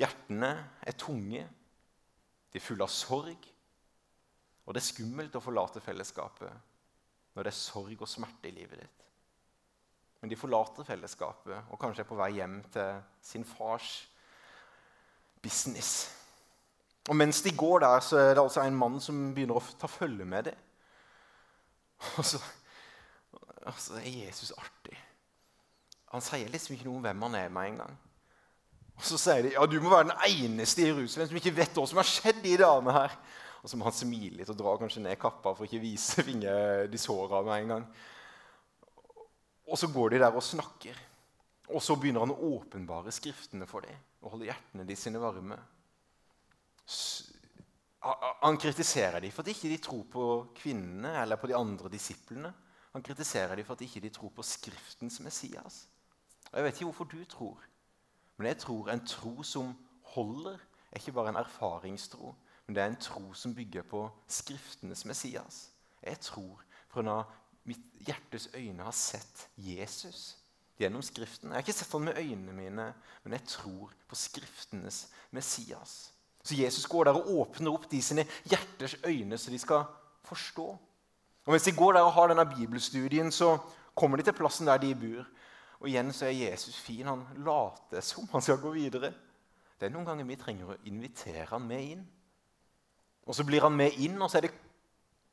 [0.00, 0.50] Hjertene
[0.84, 1.46] er tunge,
[2.52, 3.48] de er fulle av sorg.
[4.66, 6.68] Og det er skummelt å forlate fellesskapet
[7.34, 8.99] når det er sorg og smerte i livet ditt.
[10.20, 13.92] Men de forlater fellesskapet og kanskje er på vei hjem til sin fars
[15.42, 16.10] business.
[17.08, 19.88] Og Mens de går der, så er det altså en mann som begynner å ta
[19.88, 20.58] følge med dem.
[22.18, 22.38] Og så,
[23.66, 24.98] altså, er Jesus artig.
[26.12, 27.98] Han sier liksom ikke noe om hvem han er med en gang.
[29.00, 31.76] Og Så sier de ja, du må være den eneste i Jerusalem som ikke vet
[31.76, 33.14] hva som har skjedd de dagene her.
[33.60, 36.88] Og så må han smile litt og dra kanskje ned kappa for ikke vise finger
[36.90, 37.86] de såra med en gang.
[39.70, 40.96] Og så går de der og snakker.
[41.70, 45.56] Og så begynner han å åpenbare skriftene for dem og holde hjertene de sine varme.
[48.42, 50.26] Han kritiserer dem for at ikke de tror på
[50.56, 52.50] kvinnene eller på de andre disiplene.
[52.92, 55.86] Han kritiserer dem for at ikke de tror på Skriftens Messias.
[56.50, 57.60] Og Jeg vet ikke hvorfor du tror,
[58.36, 60.58] men jeg tror en tro som holder,
[60.90, 62.34] er ikke bare en erfaringstro,
[62.66, 65.70] men det er en tro som bygger på Skriftenes Messias.
[66.02, 67.24] Jeg tror fra
[67.68, 70.36] mitt hjertes øyne har sett Jesus
[70.80, 71.50] gjennom Skriften.
[71.50, 72.86] Jeg har ikke sett ham med øynene mine,
[73.24, 76.12] men jeg tror på Skriftenes Messias.
[76.42, 79.84] Så Jesus går der og åpner opp de sine hjerters øyne, så de skal
[80.24, 80.68] forstå.
[81.44, 83.58] Og Mens de går der og har denne bibelstudien, så
[83.94, 85.26] kommer de til plassen der de bor.
[85.80, 87.06] Og igjen så er Jesus fin.
[87.06, 89.12] Han later som han skal gå videre.
[89.80, 92.02] Det er noen ganger vi trenger å invitere han med inn.
[93.26, 94.56] Og så blir han med inn, og så er det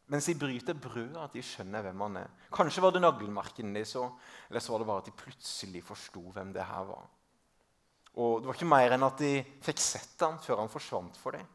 [0.08, 2.32] mens de bryter brødet, at de skjønner hvem han er.
[2.54, 4.06] Kanskje var det naglmerkene de så,
[4.48, 7.06] eller så var det bare at de plutselig forsto hvem det her var.
[8.18, 11.38] Og Det var ikke mer enn at de fikk sett han før han forsvant for
[11.38, 11.46] dem.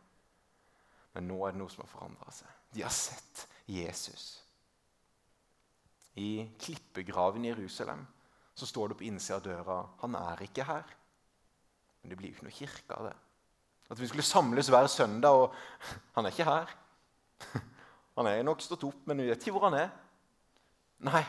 [1.17, 2.53] Men nå er det noe som har forandra seg.
[2.73, 4.29] De har sett Jesus.
[6.21, 8.05] I klippegraven i Jerusalem
[8.55, 10.97] så står det på innsida av døra han er ikke her.
[12.03, 13.19] Men det blir jo ikke noe kirke av det.
[13.93, 15.55] At vi skulle samles hver søndag, og
[16.17, 16.73] han er ikke her.
[18.19, 19.93] Han er nok stått opp, men vi vet ikke hvor han er.
[21.03, 21.23] Nei,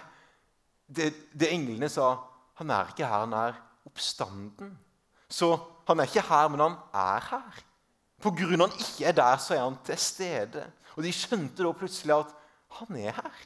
[0.85, 2.13] det, det englene sa,
[2.59, 4.73] han er ikke her, han er oppstanden.
[5.31, 5.55] Så
[5.87, 7.63] han er ikke her, men han er her.
[8.23, 10.67] På grunn av han ikke er der, så er han til stede.
[10.93, 12.35] Og de skjønte da plutselig at
[12.79, 13.41] han er her.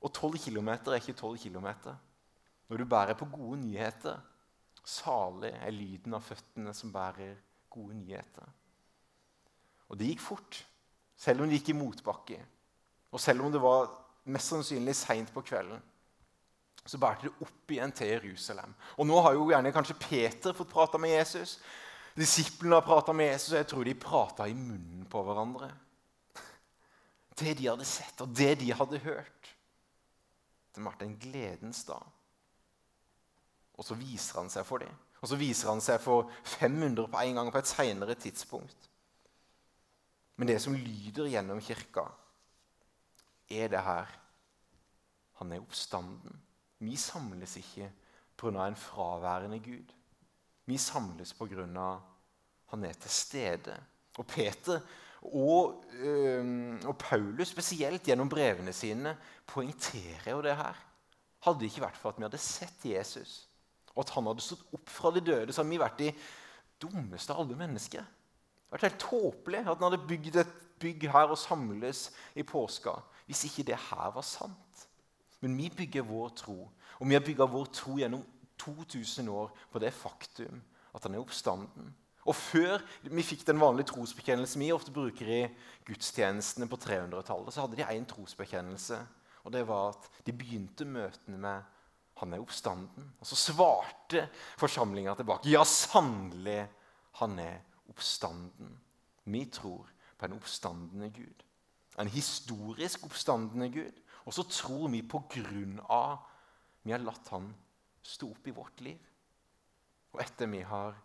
[0.00, 1.96] Og tolv kilometer er ikke tolv kilometer.
[2.70, 4.20] Når du bærer på gode nyheter,
[4.86, 7.34] salig er lyden av føttene som bærer
[7.70, 8.46] gode nyheter.
[9.90, 10.60] Og det gikk fort.
[11.20, 12.38] Selv om det gikk i motbakke,
[13.12, 13.90] og selv om det var
[14.30, 15.82] mest sannsynlig seint på kvelden,
[16.86, 18.72] så bærte det opp igjen til Jerusalem.
[18.96, 21.58] Og nå har jo gjerne kanskje Peter fått prata med Jesus.
[22.16, 25.68] Disiplene har prata med Jesus, og jeg tror de prata i munnen på hverandre.
[27.36, 29.52] Det de hadde sett, og det de hadde hørt.
[30.74, 32.04] Det ble en gledens dag.
[33.76, 34.92] Og så viser han seg for dem.
[35.20, 38.89] Og så viser han seg for 500 på en gang på et seinere tidspunkt.
[40.40, 42.06] Men det som lyder gjennom kirka,
[43.50, 44.08] er det her
[45.40, 46.40] Han er oppstanden.
[46.78, 47.90] Vi samles ikke
[48.36, 48.66] pga.
[48.66, 49.92] en fraværende Gud.
[50.66, 51.98] Vi samles pga.
[52.66, 53.76] han er til stede.
[54.18, 54.80] Og Peter
[55.22, 60.76] og, øh, og, Paulus, spesielt gjennom brevene sine, poengterer jo det her.
[61.40, 63.48] Hadde det ikke vært for at vi hadde sett Jesus,
[63.94, 66.12] og at han hadde stått opp fra de døde, så hadde vi vært de
[66.80, 68.04] dummeste av alle mennesker.
[68.70, 72.06] Det hadde vært helt tåpelig at en hadde bygd et bygg her og samles
[72.38, 72.94] i påska
[73.26, 74.84] hvis ikke det her var sant.
[75.40, 76.56] Men vi bygger vår tro,
[76.98, 78.24] og vi har bygga vår tro gjennom
[78.58, 80.60] 2000 år på det faktum
[80.94, 81.92] at han er oppstanden.
[82.28, 85.40] Og Før vi fikk den vanlige trosbekjennelsen vi ofte bruker i
[85.88, 88.98] gudstjenestene på 300-tallet, så hadde de én trosbekjennelse.
[89.44, 91.62] og det var at De begynte møtene med
[92.16, 93.08] 'Han er oppstanden'.
[93.20, 94.28] Og så svarte
[94.58, 96.68] forsamlinga tilbake 'Ja, sannelig,
[97.12, 97.69] han er oppstanden.
[99.24, 99.88] Vi tror
[100.18, 101.44] på en oppstandende Gud.
[101.98, 104.02] En historisk oppstandende Gud.
[104.24, 106.18] Og så tror vi på grunn av
[106.82, 107.50] vi har latt han
[108.02, 109.00] stå opp i vårt liv.
[110.12, 110.96] Og etter vi har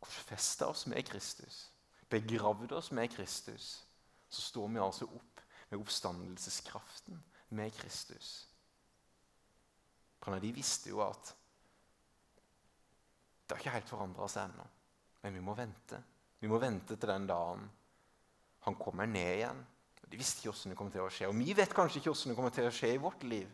[0.00, 1.68] korsfesta oss med Kristus,
[2.08, 3.84] begravd oss med Kristus,
[4.28, 8.48] så står vi altså opp med oppstandelseskraften med Kristus.
[10.28, 11.34] De visste jo at
[13.48, 14.64] det har ikke helt forandra seg ennå.
[15.22, 15.98] Men vi må vente.
[16.38, 17.66] Vi må vente til den dagen
[18.66, 19.60] han kommer ned igjen.
[20.08, 21.28] De visste ikke hvordan det kommer til å skje.
[21.28, 23.48] Og vi vet kanskje ikke hvordan det kommer til å skje i vårt liv.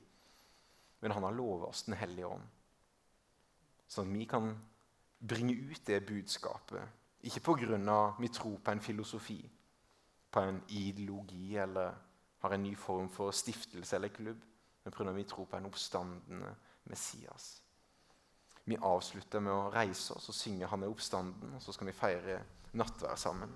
[1.03, 2.47] Men han har lovet oss Den hellige ånd.
[3.91, 4.53] Sånn at vi kan
[5.19, 7.01] bringe ut det budskapet.
[7.25, 8.15] Ikke pga.
[8.19, 9.51] vi tror på en filosofi,
[10.31, 11.95] på en ideologi eller
[12.39, 14.41] har en ny form for stiftelse eller klubb,
[14.85, 15.13] men pga.
[15.13, 16.55] vi tror på en oppstandende
[16.85, 17.64] Messias.
[18.65, 21.93] Vi avslutter med å reise oss og synge 'Han er oppstanden', og så skal vi
[21.93, 22.43] feire
[22.73, 23.51] nattvær sammen.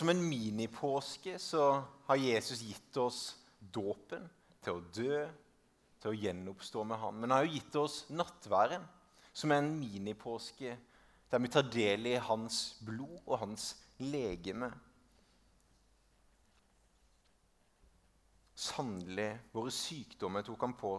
[0.00, 3.20] Som en minipåske så har Jesus gitt oss
[3.60, 4.24] dåpen
[4.64, 5.18] til å dø,
[6.00, 7.18] til å gjenoppstå med ham.
[7.20, 8.86] Men han har jo gitt oss nattværen,
[9.36, 10.72] som er en minipåske
[11.30, 13.66] der vi tar del i hans blod og hans
[14.00, 14.70] legeme.
[18.56, 20.94] Sannelig, våre sykdommer tok han på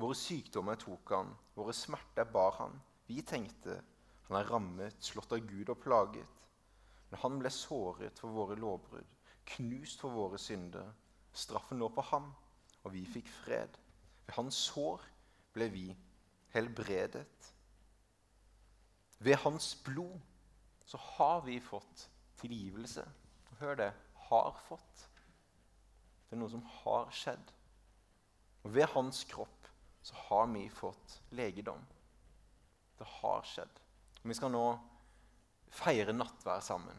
[0.00, 2.78] Våre sykdommer tok han, våre smerter bar han.
[3.04, 3.74] Vi tenkte
[4.24, 6.38] han er rammet, slått av Gud og plaget.
[7.12, 9.08] Men han ble såret for våre lovbrudd,
[9.52, 10.86] knust for våre synder.
[11.36, 12.30] Straffen lå på ham,
[12.82, 13.74] og vi fikk fred.
[14.24, 15.02] Ved hans sår
[15.52, 15.82] ble vi
[16.54, 17.50] helbredet.
[19.20, 20.20] Ved hans blod
[20.88, 22.06] så har vi fått
[22.40, 23.04] tilgivelse.
[23.60, 23.90] Hør det
[24.30, 25.04] har fått.
[26.30, 27.52] Det er noe som har skjedd.
[28.64, 29.68] Og ved hans kropp
[30.00, 31.84] så har vi fått legedom.
[32.96, 33.84] Det har skjedd.
[34.22, 34.64] Og Vi skal nå
[35.72, 36.96] feire nattvær sammen.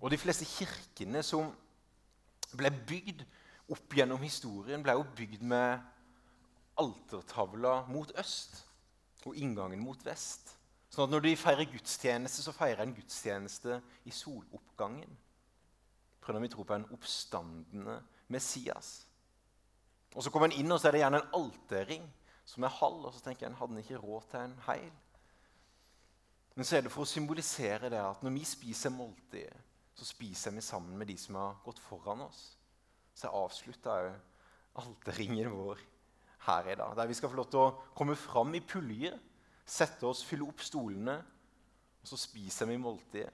[0.00, 1.52] Og De fleste kirkene som
[2.56, 3.24] ble bygd
[3.72, 5.80] opp gjennom historien, ble jo bygd med
[6.78, 8.60] altertavla mot øst
[9.26, 10.52] og inngangen mot vest.
[10.92, 15.16] Sånn at Når de feirer gudstjeneste, så feirer en gudstjeneste i soloppgangen.
[16.22, 17.98] Prøver vi tror på en oppstandende
[18.28, 19.06] Messias.
[20.14, 22.06] Og Så kommer en inn, og så er det gjerne en alterring
[22.44, 23.04] som er halv.
[23.04, 24.92] Og så tenker en, hadde en ikke råd til en heil?
[26.56, 29.56] Men så er det for å symbolisere det at når vi spiser måltidet,
[29.96, 32.40] så spiser vi sammen med de som har gått foran oss.
[33.16, 35.80] Så jeg avslutta òg alterringen vår
[36.46, 36.94] her i dag.
[36.96, 39.18] Der vi skal få lov til å komme fram i puljer,
[39.66, 41.16] sette oss, fylle opp stolene,
[42.00, 43.32] og så spiser vi måltidet.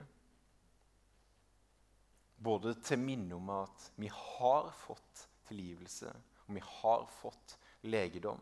[2.42, 6.10] Både til minne om at vi har fått tilgivelse,
[6.48, 8.40] og vi har fått legedom.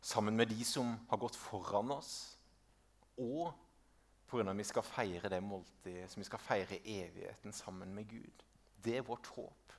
[0.00, 2.37] Sammen med de som har gått foran oss
[3.18, 3.54] og
[4.28, 4.50] pga.
[4.50, 8.44] at vi skal feire det måltidet, som vi skal feire evigheten sammen med Gud.
[8.84, 9.72] Det er vårt håp.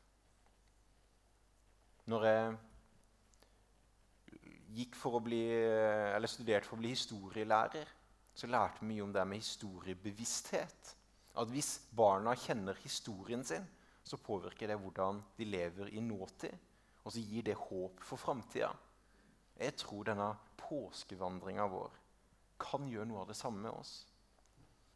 [2.05, 2.57] Når jeg
[4.75, 5.43] gikk for å bli,
[6.15, 7.87] eller studerte for å bli historielærer,
[8.33, 10.95] så lærte vi mye om det med historiebevissthet.
[11.39, 13.65] At hvis barna kjenner historien sin,
[14.03, 16.55] så påvirker det hvordan de lever i nåtid.
[17.03, 18.71] Og så gir det håp for framtida.
[19.59, 21.98] Jeg tror denne påskevandringa vår
[22.59, 23.93] kan gjøre noe av det samme med oss.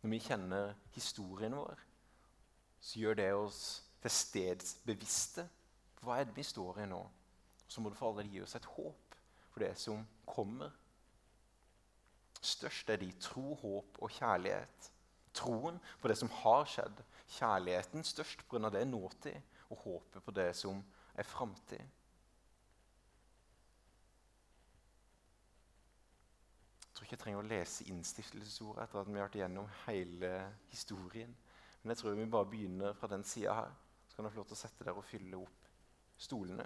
[0.01, 1.79] Når vi kjenner historien vår,
[2.83, 3.59] så gjør det oss
[4.03, 5.45] til stedsbevisste.
[6.03, 6.99] Hva er det vi står i nå?
[7.67, 9.15] Så må det for alle gi oss et håp
[9.53, 10.73] for det som kommer.
[12.43, 14.89] Størst er de tro, håp og kjærlighet.
[15.33, 16.99] Troen på det som har skjedd.
[17.37, 18.69] Kjærligheten størst pga.
[18.69, 20.83] det nåtid, og håpet på det som
[21.15, 21.81] er framtid.
[27.03, 30.29] Tror ikke jeg trenger å lese innstiftelsesordet etter at vi har vært igjennom hele
[30.71, 31.33] historien.
[31.81, 33.73] Men jeg tror vi bare begynner fra den sida her.
[34.07, 35.67] Så kan dere få lov til å sette dere og fylle opp
[36.15, 36.63] stolene.